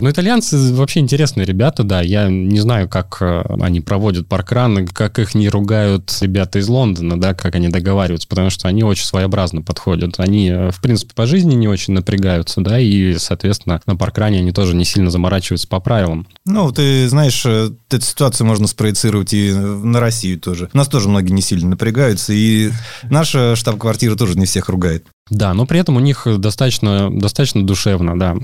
Ну, 0.00 0.08
итальянцы 0.08 0.56
вообще 0.72 1.00
интересные 1.00 1.44
ребята, 1.44 1.84
да. 1.84 2.00
Я 2.00 2.28
не 2.28 2.58
знаю, 2.60 2.88
как 2.88 3.18
э, 3.20 3.42
они 3.60 3.80
проводят 3.80 4.26
паркран, 4.26 4.86
как 4.88 5.18
их 5.18 5.34
не 5.34 5.48
ругают 5.50 6.10
ребята 6.22 6.58
из 6.58 6.68
Лондона, 6.68 7.20
да, 7.20 7.34
как 7.34 7.54
они 7.54 7.68
договариваются, 7.68 8.26
потому 8.26 8.48
что 8.48 8.66
они 8.68 8.82
очень 8.82 9.04
своеобразно 9.04 9.60
подходят. 9.60 10.14
Они, 10.18 10.48
э, 10.48 10.70
в 10.70 10.80
принципе, 10.80 11.12
по 11.14 11.26
жизни 11.26 11.54
не 11.54 11.68
очень 11.68 11.92
напрягают 11.92 12.29
напрягаются, 12.30 12.60
да, 12.60 12.78
и, 12.78 13.16
соответственно, 13.18 13.80
на 13.86 13.96
паркране 13.96 14.38
они 14.38 14.52
тоже 14.52 14.74
не 14.74 14.84
сильно 14.84 15.10
заморачиваются 15.10 15.68
по 15.68 15.80
правилам. 15.80 16.26
Ну, 16.44 16.70
ты 16.72 17.08
знаешь, 17.08 17.44
э, 17.44 17.70
эту 17.90 18.04
ситуацию 18.04 18.46
можно 18.46 18.66
спроецировать 18.66 19.32
и 19.32 19.52
на 19.52 20.00
Россию 20.00 20.38
тоже. 20.38 20.68
У 20.72 20.76
нас 20.76 20.88
тоже 20.88 21.08
многие 21.08 21.32
не 21.32 21.42
сильно 21.42 21.70
напрягаются, 21.70 22.32
и 22.32 22.70
наша 23.04 23.56
штаб-квартира 23.56 24.16
тоже 24.16 24.38
не 24.38 24.46
всех 24.46 24.68
ругает. 24.68 25.04
Да, 25.28 25.54
но 25.54 25.66
при 25.66 25.80
этом 25.80 25.96
у 25.96 26.00
них 26.00 26.26
достаточно, 26.38 27.10
достаточно 27.10 27.66
душевно, 27.66 28.18
да. 28.18 28.36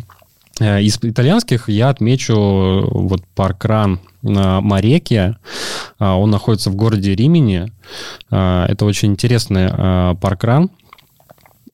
Э, 0.58 0.82
из 0.82 0.98
итальянских 1.02 1.68
я 1.68 1.90
отмечу 1.90 2.34
э, 2.34 2.88
вот 2.90 3.22
паркран 3.34 4.00
на 4.22 4.60
Мареке. 4.60 5.36
Он 6.00 6.30
находится 6.30 6.68
в 6.70 6.74
городе 6.74 7.14
Римени. 7.14 7.72
Это 8.28 8.84
очень 8.84 9.12
интересный 9.12 9.68
паркран. 10.16 10.70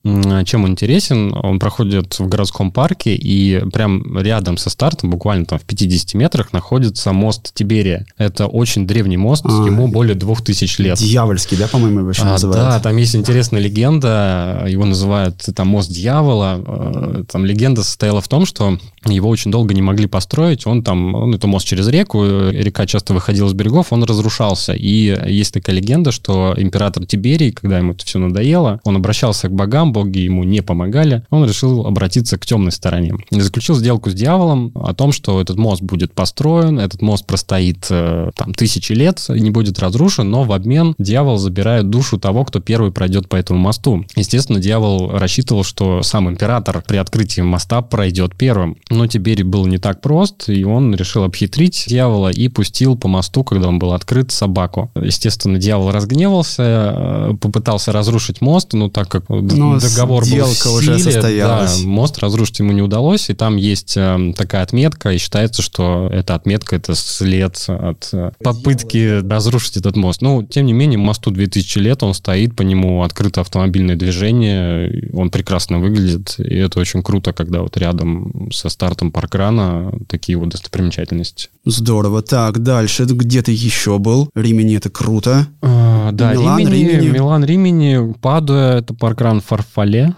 Чем 0.03 0.65
он 0.65 0.71
интересен? 0.71 1.33
Он 1.33 1.59
проходит 1.59 2.19
в 2.19 2.27
городском 2.27 2.71
парке, 2.71 3.15
и 3.15 3.63
прям 3.71 4.19
рядом 4.19 4.57
со 4.57 4.69
стартом, 4.69 5.09
буквально 5.09 5.45
там 5.45 5.59
в 5.59 5.63
50 5.63 6.13
метрах, 6.15 6.51
находится 6.51 7.13
мост 7.13 7.53
Тиберия. 7.53 8.05
Это 8.17 8.47
очень 8.47 8.85
древний 8.85 9.15
мост, 9.15 9.45
а, 9.45 9.65
ему 9.65 9.87
более 9.87 10.15
двух 10.15 10.41
тысяч 10.41 10.77
лет. 10.77 10.97
Дьявольский, 10.97 11.55
да, 11.55 11.69
по-моему, 11.69 11.99
его 11.99 12.09
еще 12.09 12.23
а, 12.23 12.31
называют? 12.31 12.61
Да, 12.61 12.79
там 12.81 12.97
есть 12.97 13.15
интересная 13.15 13.61
легенда, 13.61 14.65
его 14.67 14.83
называют 14.83 15.37
там 15.55 15.69
мост 15.69 15.89
дьявола. 15.89 16.61
Э, 16.65 17.23
там 17.31 17.45
легенда 17.45 17.83
состояла 17.83 18.19
в 18.19 18.27
том, 18.27 18.45
что 18.45 18.77
его 19.05 19.29
очень 19.29 19.51
долго 19.51 19.73
не 19.73 19.81
могли 19.81 20.07
построить, 20.07 20.65
он 20.65 20.83
там, 20.83 21.15
он 21.15 21.35
это 21.35 21.47
мост 21.47 21.67
через 21.67 21.87
реку, 21.87 22.23
река 22.23 22.85
часто 22.85 23.13
выходила 23.13 23.47
с 23.47 23.53
берегов, 23.53 23.91
он 23.91 24.03
разрушался. 24.03 24.73
И 24.73 25.15
есть 25.27 25.53
такая 25.53 25.75
легенда, 25.75 26.11
что 26.11 26.53
император 26.57 27.05
Тиберий, 27.05 27.51
когда 27.51 27.77
ему 27.77 27.93
это 27.93 28.05
все 28.05 28.19
надоело, 28.19 28.79
он 28.83 28.95
обращался 28.95 29.47
к 29.47 29.51
богам, 29.51 29.93
боги 29.93 30.19
ему 30.19 30.43
не 30.43 30.61
помогали, 30.61 31.23
он 31.29 31.45
решил 31.45 31.85
обратиться 31.85 32.37
к 32.37 32.45
темной 32.45 32.71
стороне. 32.71 33.15
И 33.31 33.39
заключил 33.39 33.75
сделку 33.75 34.09
с 34.09 34.13
дьяволом 34.13 34.71
о 34.75 34.93
том, 34.93 35.11
что 35.11 35.41
этот 35.41 35.57
мост 35.57 35.81
будет 35.81 36.13
построен, 36.13 36.79
этот 36.79 37.01
мост 37.01 37.25
простоит 37.25 37.87
э, 37.89 38.31
там 38.35 38.53
тысячи 38.53 38.93
лет, 38.93 39.23
не 39.29 39.49
будет 39.49 39.79
разрушен, 39.79 40.29
но 40.29 40.43
в 40.43 40.51
обмен 40.51 40.95
дьявол 40.97 41.37
забирает 41.37 41.89
душу 41.89 42.17
того, 42.17 42.45
кто 42.45 42.59
первый 42.59 42.91
пройдет 42.91 43.27
по 43.29 43.35
этому 43.35 43.59
мосту. 43.59 44.05
Естественно, 44.15 44.59
дьявол 44.59 45.11
рассчитывал, 45.11 45.63
что 45.63 46.01
сам 46.03 46.29
император 46.29 46.83
при 46.87 46.97
открытии 46.97 47.41
моста 47.41 47.81
пройдет 47.81 48.35
первым. 48.35 48.77
Но 48.93 49.07
Тиберий 49.07 49.43
был 49.43 49.65
не 49.65 49.77
так 49.77 50.01
прост, 50.01 50.49
и 50.49 50.63
он 50.63 50.93
решил 50.95 51.23
обхитрить 51.23 51.85
дьявола 51.87 52.29
и 52.29 52.47
пустил 52.47 52.95
по 52.95 53.07
мосту, 53.07 53.43
когда 53.43 53.67
он 53.67 53.79
был 53.79 53.93
открыт, 53.93 54.31
собаку. 54.31 54.91
Естественно, 54.95 55.57
дьявол 55.57 55.91
разгневался, 55.91 56.63
э, 56.63 57.33
попытался 57.39 57.91
разрушить 57.91 58.41
мост, 58.41 58.73
но 58.73 58.89
так 58.89 59.09
как 59.09 59.29
но 59.29 59.79
договор 59.79 60.23
был 60.23 60.45
в 60.45 60.53
силе, 60.53 60.75
уже 60.75 60.99
состоялась. 60.99 61.81
Да, 61.81 61.87
мост 61.87 62.19
разрушить 62.19 62.59
ему 62.59 62.71
не 62.71 62.81
удалось, 62.81 63.29
и 63.29 63.33
там 63.33 63.55
есть 63.55 63.97
э, 63.97 64.33
такая 64.37 64.63
отметка, 64.63 65.11
и 65.11 65.17
считается, 65.17 65.61
что 65.61 66.09
эта 66.11 66.35
отметка— 66.35 66.75
это 66.77 66.93
след 66.95 67.63
от 67.67 68.09
э, 68.13 68.31
попытки 68.43 69.27
разрушить 69.27 69.77
этот 69.77 69.95
мост. 69.95 70.21
Ну, 70.21 70.43
тем 70.43 70.65
не 70.65 70.73
менее, 70.73 70.99
мосту 70.99 71.31
2000 71.31 71.79
лет, 71.79 72.03
он 72.03 72.13
стоит, 72.13 72.55
по 72.55 72.61
нему 72.61 73.03
открыто 73.03 73.41
автомобильное 73.41 73.95
движение, 73.95 75.09
он 75.13 75.31
прекрасно 75.31 75.79
выглядит, 75.79 76.35
и 76.37 76.55
это 76.55 76.79
очень 76.79 77.01
круто, 77.01 77.33
когда 77.33 77.61
вот 77.61 77.77
рядом 77.77 78.51
со 78.51 78.69
стартом 78.83 79.11
паркрана 79.11 79.93
такие 80.07 80.37
вот 80.37 80.49
достопримечательности. 80.49 81.49
Здорово. 81.65 82.21
Так, 82.21 82.59
дальше. 82.59 83.05
Где 83.05 83.41
ты 83.41 83.53
еще 83.53 83.97
был? 83.97 84.29
Римини— 84.35 84.75
это 84.77 84.89
круто. 84.89 85.47
А, 85.61 86.11
да, 86.11 86.33
Милан, 86.33 86.59
Римини, 86.59 86.89
Римини. 86.89 87.09
Милан, 87.09 87.45
Римини, 87.45 88.13
Падуя— 88.21 88.73
это 88.79 88.93
паркран 88.93 89.39
Фарфале, 89.39 90.15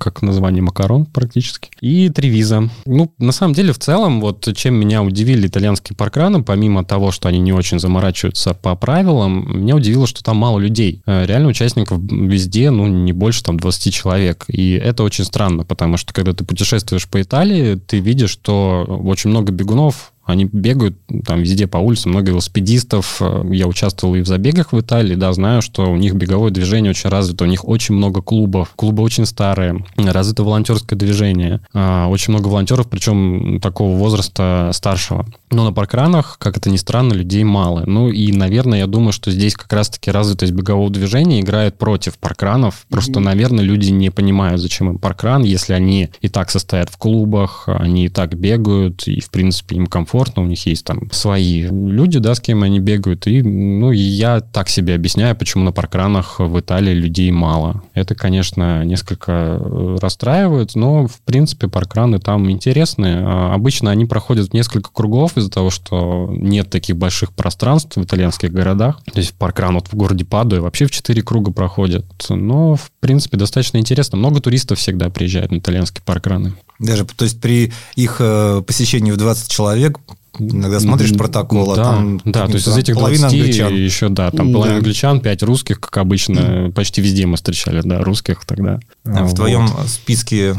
как 0.00 0.22
название 0.22 0.62
макарон 0.62 1.06
практически. 1.06 1.70
И 1.80 2.08
Тревиза. 2.08 2.68
Ну, 2.84 3.12
на 3.18 3.30
самом 3.30 3.54
деле, 3.54 3.72
в 3.72 3.78
целом, 3.78 4.20
вот 4.20 4.48
чем 4.56 4.74
меня 4.74 5.04
удивили 5.04 5.46
итальянские 5.46 5.96
паркраны, 5.96 6.42
помимо 6.42 6.84
того, 6.84 7.12
что 7.12 7.28
они 7.28 7.38
не 7.38 7.52
очень 7.52 7.78
заморачиваются 7.78 8.54
по 8.54 8.74
правилам, 8.74 9.60
меня 9.62 9.76
удивило, 9.76 10.08
что 10.08 10.24
там 10.24 10.38
мало 10.38 10.58
людей. 10.58 11.02
Э, 11.06 11.26
реально 11.26 11.48
участников 11.48 12.00
везде, 12.02 12.70
ну, 12.70 12.88
не 12.88 13.12
больше 13.12 13.44
там 13.44 13.60
20 13.60 13.94
человек. 13.94 14.44
И 14.48 14.72
это 14.72 15.04
очень 15.04 15.24
странно, 15.24 15.64
потому 15.64 15.96
что 15.96 16.12
когда 16.12 16.32
ты 16.32 16.44
путешествуешь 16.44 17.08
по 17.08 17.22
Италии, 17.22 17.76
ты 17.76 18.00
видишь, 18.08 18.30
что 18.30 18.84
очень 19.04 19.30
много 19.30 19.52
бегунов 19.52 20.12
они 20.28 20.44
бегают 20.44 20.94
там 21.24 21.40
везде 21.40 21.66
по 21.66 21.78
улицам, 21.78 22.12
много 22.12 22.32
велосипедистов. 22.32 23.22
Я 23.50 23.66
участвовал 23.66 24.14
и 24.14 24.20
в 24.20 24.26
забегах 24.26 24.74
в 24.74 24.80
Италии, 24.80 25.14
да, 25.14 25.32
знаю, 25.32 25.62
что 25.62 25.90
у 25.90 25.96
них 25.96 26.12
беговое 26.12 26.50
движение 26.50 26.90
очень 26.90 27.08
развито, 27.08 27.44
у 27.44 27.46
них 27.46 27.66
очень 27.66 27.94
много 27.94 28.20
клубов, 28.20 28.74
клубы 28.76 29.02
очень 29.02 29.24
старые, 29.24 29.86
развито 29.96 30.44
волонтерское 30.44 30.98
движение, 30.98 31.60
а, 31.72 32.08
очень 32.08 32.34
много 32.34 32.48
волонтеров, 32.48 32.90
причем 32.90 33.58
такого 33.62 33.96
возраста 33.96 34.70
старшего. 34.74 35.26
Но 35.50 35.64
на 35.64 35.72
паркранах, 35.72 36.36
как 36.38 36.58
это 36.58 36.68
ни 36.68 36.76
странно, 36.76 37.14
людей 37.14 37.42
мало. 37.42 37.84
Ну 37.86 38.10
и, 38.10 38.30
наверное, 38.30 38.80
я 38.80 38.86
думаю, 38.86 39.12
что 39.12 39.30
здесь 39.30 39.54
как 39.54 39.72
раз-таки 39.72 40.10
развитость 40.10 40.52
бегового 40.52 40.90
движения 40.90 41.40
играет 41.40 41.78
против 41.78 42.18
паркранов. 42.18 42.84
Просто, 42.90 43.12
mm-hmm. 43.12 43.20
наверное, 43.20 43.64
люди 43.64 43.88
не 43.88 44.10
понимают, 44.10 44.60
зачем 44.60 44.90
им 44.90 44.98
паркран, 44.98 45.42
если 45.42 45.72
они 45.72 46.10
и 46.20 46.28
так 46.28 46.50
состоят 46.50 46.90
в 46.90 46.98
клубах, 46.98 47.64
они 47.66 48.06
и 48.06 48.08
так 48.10 48.34
бегают, 48.34 49.08
и, 49.08 49.20
в 49.20 49.30
принципе, 49.30 49.76
им 49.76 49.86
комфортно 49.86 50.17
комфортно, 50.18 50.42
у 50.42 50.46
них 50.46 50.66
есть 50.66 50.84
там 50.84 51.10
свои 51.12 51.62
люди, 51.62 52.18
да, 52.18 52.34
с 52.34 52.40
кем 52.40 52.62
они 52.62 52.80
бегают. 52.80 53.26
И, 53.26 53.42
ну, 53.42 53.92
я 53.92 54.40
так 54.40 54.68
себе 54.68 54.94
объясняю, 54.94 55.36
почему 55.36 55.64
на 55.64 55.72
паркранах 55.72 56.40
в 56.40 56.58
Италии 56.58 56.92
людей 56.92 57.30
мало. 57.30 57.82
Это, 57.94 58.14
конечно, 58.14 58.84
несколько 58.84 59.32
э, 59.32 59.96
расстраивает, 60.00 60.74
но, 60.74 61.06
в 61.06 61.20
принципе, 61.20 61.68
паркраны 61.68 62.18
там 62.18 62.50
интересные. 62.50 63.18
А 63.24 63.54
обычно 63.54 63.90
они 63.92 64.06
проходят 64.06 64.52
несколько 64.52 64.90
кругов 64.92 65.36
из-за 65.36 65.50
того, 65.50 65.70
что 65.70 66.28
нет 66.30 66.68
таких 66.68 66.96
больших 66.96 67.32
пространств 67.32 67.96
в 67.96 68.02
итальянских 68.02 68.52
городах. 68.52 69.00
То 69.12 69.20
есть 69.20 69.34
паркран 69.34 69.74
вот 69.74 69.86
в 69.88 69.94
городе 69.94 70.24
Падуе 70.24 70.60
вообще 70.60 70.86
в 70.86 70.90
четыре 70.90 71.22
круга 71.22 71.52
проходят. 71.52 72.04
Но, 72.28 72.74
в 72.74 72.90
принципе, 73.00 73.36
достаточно 73.36 73.78
интересно. 73.78 74.18
Много 74.18 74.40
туристов 74.40 74.78
всегда 74.78 75.10
приезжают 75.10 75.52
на 75.52 75.58
итальянские 75.58 76.02
паркраны. 76.04 76.54
Даже, 76.78 77.04
то 77.04 77.24
есть 77.24 77.40
при 77.40 77.72
их 77.96 78.16
э, 78.20 78.62
посещении 78.64 79.10
в 79.10 79.16
20 79.16 79.50
человек 79.50 79.98
Иногда 80.38 80.78
смотришь 80.78 81.12
протокол, 81.14 81.74
да, 81.74 81.82
а 81.82 81.84
там... 81.94 82.20
Да, 82.24 82.46
то 82.46 82.54
есть 82.54 82.68
из 82.68 82.76
этих 82.76 82.96
20 82.96 83.24
англичан. 83.24 83.74
еще, 83.74 84.08
да, 84.08 84.30
там 84.30 84.52
половина 84.52 84.76
да. 84.76 84.78
англичан, 84.78 85.20
5 85.20 85.42
русских, 85.42 85.80
как 85.80 85.96
обычно, 85.98 86.70
почти 86.74 87.00
везде 87.00 87.26
мы 87.26 87.36
встречали, 87.36 87.80
да, 87.84 88.00
русских 88.02 88.44
тогда. 88.44 88.78
А 89.04 89.24
в 89.24 89.28
вот. 89.28 89.36
твоем 89.36 89.68
списке 89.86 90.54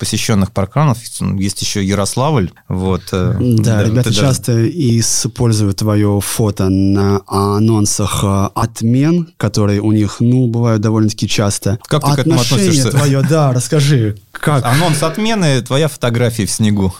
посещенных 0.00 0.50
паркранов. 0.50 0.98
Есть 1.38 1.60
еще 1.60 1.84
Ярославль. 1.84 2.50
Вот, 2.68 3.02
э, 3.12 3.36
да, 3.38 3.82
да, 3.82 3.84
ребята 3.84 4.12
часто 4.12 4.54
даже... 4.54 4.70
используют 4.70 5.76
твое 5.76 6.20
фото 6.22 6.70
на 6.70 7.20
анонсах 7.26 8.24
э, 8.24 8.48
отмен, 8.54 9.28
которые 9.36 9.82
у 9.82 9.92
них, 9.92 10.16
ну, 10.20 10.46
бывают 10.46 10.80
довольно-таки 10.80 11.28
часто. 11.28 11.78
Как 11.86 12.02
ты 12.02 12.12
Отношение 12.12 12.16
к 12.16 12.26
этому 12.26 12.40
относишься? 12.40 12.90
твое, 12.90 13.22
да, 13.22 13.52
расскажи, 13.52 14.16
как? 14.32 14.64
Анонс 14.64 15.02
отмены, 15.02 15.60
твоя 15.60 15.88
фотография 15.88 16.46
в 16.46 16.50
снегу. 16.50 16.94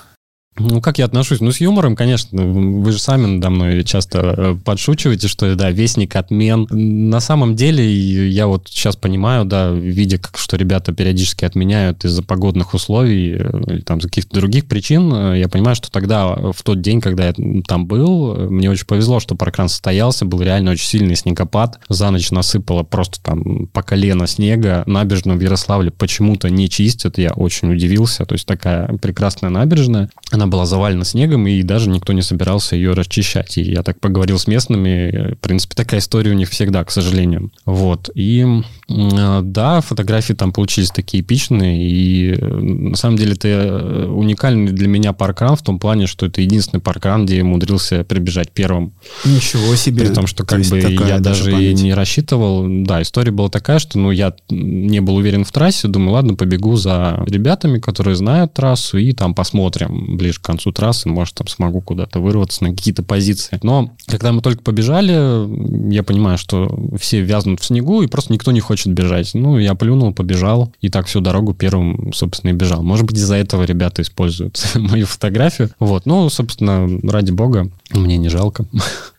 Ну, 0.59 0.81
как 0.81 0.99
я 0.99 1.05
отношусь? 1.05 1.41
Ну, 1.41 1.53
с 1.53 1.61
юмором, 1.61 1.95
конечно. 1.95 2.43
Вы 2.43 2.93
же 2.93 2.99
сами 2.99 3.27
надо 3.27 3.51
мной 3.51 3.85
часто 3.85 4.19
э, 4.19 4.57
подшучиваете, 4.63 5.29
что, 5.29 5.55
да, 5.55 5.71
вестник 5.71 6.17
отмен. 6.17 6.67
На 6.71 7.21
самом 7.21 7.55
деле, 7.55 8.29
я 8.29 8.47
вот 8.47 8.69
сейчас 8.69 8.97
понимаю, 8.97 9.45
да, 9.45 9.71
видя, 9.71 10.19
как, 10.19 10.37
что 10.39 10.57
ребята 10.57 10.93
периодически 10.93 11.45
отменяют 11.45 12.05
из-за 12.05 12.23
погодных 12.23 12.75
условий 12.75 13.37
э, 13.39 13.63
или 13.69 13.81
там 13.81 14.01
каких-то 14.01 14.35
других 14.35 14.67
причин, 14.67 15.13
э, 15.15 15.39
я 15.39 15.49
понимаю, 15.49 15.77
что 15.77 15.91
тогда, 15.91 16.35
в 16.35 16.63
тот 16.65 16.83
день, 16.83 17.01
когда 17.01 17.29
я 17.29 17.35
там 17.67 17.87
был, 17.87 18.35
мне 18.51 18.71
очень 18.71 18.87
повезло, 18.87 19.21
что 19.21 19.37
паркран 19.37 19.69
состоялся, 19.69 20.25
был 20.25 20.43
реально 20.43 20.73
очень 20.73 20.87
сильный 20.87 21.17
снегопад. 21.17 21.79
За 21.89 22.11
ночь 22.11 22.33
насыпало 22.33 22.83
просто 22.83 23.23
там 23.23 23.69
по 23.69 23.83
колено 23.83 24.27
снега. 24.27 24.83
Набережную 24.87 25.39
в 25.39 25.43
Ярославле 25.43 25.93
почему-то 25.93 26.51
не 26.51 26.69
чистят. 26.69 27.19
Я 27.19 27.33
очень 27.33 27.73
удивился. 27.73 28.27
То 28.27 28.35
есть 28.35 28.47
такая 28.47 28.89
прекрасная 28.99 29.51
набережная 29.51 30.11
она 30.41 30.47
была 30.47 30.65
завалена 30.65 31.05
снегом, 31.05 31.47
и 31.47 31.63
даже 31.63 31.91
никто 31.91 32.13
не 32.13 32.23
собирался 32.23 32.75
ее 32.75 32.93
расчищать. 32.93 33.59
И 33.59 33.63
я 33.63 33.83
так 33.83 34.01
поговорил 34.01 34.39
с 34.39 34.47
местными, 34.47 35.35
в 35.35 35.39
принципе, 35.39 35.75
такая 35.75 36.01
история 36.01 36.31
у 36.31 36.35
них 36.35 36.49
всегда, 36.49 36.83
к 36.85 36.91
сожалению. 36.91 37.53
Вот. 37.67 38.11
И 38.15 38.47
да, 38.89 39.81
фотографии 39.81 40.33
там 40.33 40.53
получились 40.53 40.91
такие 40.91 41.23
эпичные, 41.23 41.91
и 41.91 42.37
на 42.41 42.97
самом 42.97 43.17
деле 43.17 43.33
это 43.33 43.49
э, 43.49 44.07
уникальный 44.07 44.73
для 44.73 44.89
меня 44.89 45.13
паркран 45.13 45.57
в 45.57 45.63
том 45.63 45.79
плане, 45.79 46.07
что 46.07 46.27
это 46.27 46.41
единственный 46.41 46.81
паркран, 46.81 47.27
где 47.27 47.39
я 47.39 47.45
умудрился 47.45 48.03
прибежать 48.05 48.51
первым. 48.51 48.93
Ничего 49.25 49.77
себе. 49.77 50.07
При 50.07 50.15
том, 50.15 50.27
что 50.27 50.45
как 50.45 50.63
То 50.63 50.71
бы 50.71 50.79
я 51.07 51.19
даже 51.19 51.53
и 51.53 51.75
не 51.75 51.93
рассчитывал. 51.95 52.67
Да, 52.85 53.03
история 53.03 53.31
была 53.31 53.49
такая, 53.49 53.79
что 53.79 53.99
ну, 53.99 54.11
я 54.11 54.35
не 54.49 55.01
был 55.01 55.17
уверен 55.17 55.45
в 55.45 55.53
трассе, 55.53 55.89
думаю, 55.89 56.13
ладно, 56.13 56.35
побегу 56.35 56.77
за 56.77 57.23
ребятами, 57.27 57.79
которые 57.79 58.17
знают 58.17 58.55
трассу, 58.55 58.99
и 58.99 59.13
там 59.13 59.35
посмотрим 59.35 60.17
ближе 60.17 60.30
к 60.39 60.43
концу 60.43 60.73
трассы, 60.73 61.09
может, 61.09 61.35
там 61.35 61.47
смогу 61.49 61.81
куда-то 61.81 62.21
вырваться 62.21 62.65
на 62.65 62.71
какие-то 62.71 63.03
позиции. 63.03 63.59
Но 63.63 63.91
когда 64.07 64.33
мы 64.33 64.43
только 64.43 64.63
побежали, 64.63 65.93
я 65.93 66.03
понимаю, 66.03 66.39
что 66.39 66.79
все 66.99 67.21
вязнут 67.21 67.61
в 67.61 67.65
снегу, 67.65 68.03
и 68.03 68.07
просто 68.07 68.33
никто 68.33 68.53
не 68.53 68.61
хочет 68.61 68.93
бежать. 68.93 69.33
Ну, 69.35 69.59
я 69.59 69.75
плюнул, 69.75 70.13
побежал, 70.13 70.73
и 70.81 70.89
так 70.89 71.07
всю 71.07 71.21
дорогу 71.21 71.55
первым, 71.55 72.13
собственно, 72.13 72.51
и 72.51 72.55
бежал. 72.55 72.83
Может 72.83 73.07
быть, 73.07 73.17
из-за 73.17 73.37
этого 73.37 73.65
ребята 73.65 74.03
используют 74.03 74.63
мою 74.75 75.07
фотографию. 75.07 75.71
Вот, 75.79 76.07
ну, 76.07 76.29
собственно, 76.31 76.89
ради 77.11 77.31
бога, 77.31 77.71
мне 77.93 78.17
не 78.17 78.29
жалко. 78.29 78.67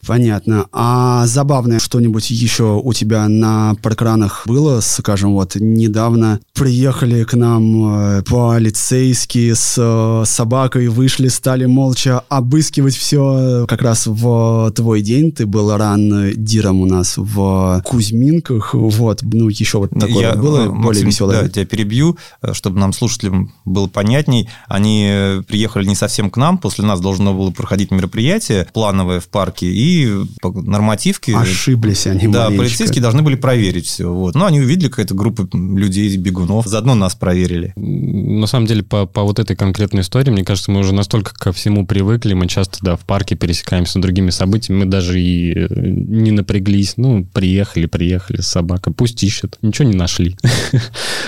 Понятно. 0.06 0.66
А 0.72 1.28
забавное 1.28 1.80
что-нибудь 1.80 2.32
еще 2.32 2.82
у 2.84 2.92
тебя 2.94 3.28
на 3.28 3.76
паркранах 3.82 4.44
было? 4.48 4.80
Скажем, 4.80 5.34
вот 5.34 5.56
недавно 5.56 6.40
приехали 6.54 7.24
к 7.24 7.36
нам 7.36 8.18
э, 8.18 8.24
полицейские 8.24 9.56
с 9.56 9.76
э, 9.78 10.26
собакой, 10.26 10.88
вышли, 10.88 11.28
стали 11.28 11.66
молча 11.66 12.24
обыскивать 12.30 12.96
все. 12.96 13.66
Как 13.68 13.82
раз 13.82 14.08
в 14.08 14.72
твой 14.76 15.02
день 15.02 15.32
ты 15.32 15.46
был 15.46 15.76
ран 15.78 16.32
диром 16.36 16.82
у 16.82 16.86
нас 16.86 17.18
в 17.18 17.84
Кузьминках. 17.86 18.74
Вот, 18.74 19.22
ну, 19.22 19.50
еще 19.50 19.80
вот 19.80 19.92
такое 19.92 20.32
Я, 20.32 20.36
было 20.36 20.66
Максим, 20.66 20.82
более 20.82 21.04
веселое. 21.06 21.42
Да, 21.44 21.50
тебя 21.50 21.66
перебью, 21.66 22.18
э, 22.42 22.54
чтобы 22.54 22.80
нам 22.80 22.94
слушателям 22.94 23.54
было 23.66 23.88
понятней. 23.88 24.50
Они 24.68 25.44
приехали 25.48 25.86
не 25.86 25.96
совсем 25.96 26.32
к 26.32 26.38
нам, 26.38 26.58
после 26.58 26.86
нас 26.86 27.00
должно 27.00 27.34
было 27.34 27.52
проходить 27.52 27.92
мероприятие 27.92 28.61
плановое 28.74 29.20
в 29.20 29.28
парке, 29.28 29.68
и 29.68 30.10
нормативки. 30.44 31.32
Ошиблись 31.32 32.08
они 32.08 32.28
Да, 32.28 32.46
маленечко. 32.46 32.58
полицейские 32.64 33.02
должны 33.02 33.22
были 33.22 33.36
проверить 33.36 33.86
все. 33.86 34.12
Вот. 34.12 34.36
Но 34.36 34.46
они 34.46 34.60
увидели 34.60 34.90
какая-то 34.90 35.14
группа 35.14 35.48
людей, 35.54 36.16
бегунов, 36.18 36.66
заодно 36.66 36.96
нас 36.96 37.16
проверили. 37.16 37.74
На 37.76 38.48
самом 38.48 38.66
деле, 38.68 38.84
по, 38.84 39.06
по 39.06 39.24
вот 39.24 39.40
этой 39.40 39.56
конкретной 39.56 40.02
истории, 40.02 40.32
мне 40.32 40.44
кажется, 40.44 40.72
мы 40.72 40.80
уже 40.80 40.94
настолько 40.94 41.34
ко 41.34 41.52
всему 41.52 41.86
привыкли, 41.86 42.34
мы 42.34 42.48
часто, 42.48 42.80
да, 42.82 42.96
в 42.96 43.02
парке 43.02 43.36
пересекаемся 43.36 44.00
с 44.00 44.02
другими 44.02 44.30
событиями, 44.30 44.80
мы 44.80 44.86
даже 44.86 45.20
и 45.22 45.54
э, 45.54 45.68
не 45.70 46.32
напряглись. 46.32 46.94
Ну, 46.98 47.26
приехали, 47.34 47.86
приехали, 47.86 48.42
собака, 48.42 48.92
пусть 48.92 49.24
ищет. 49.24 49.58
Ничего 49.62 49.88
не 49.88 49.96
нашли. 49.96 50.36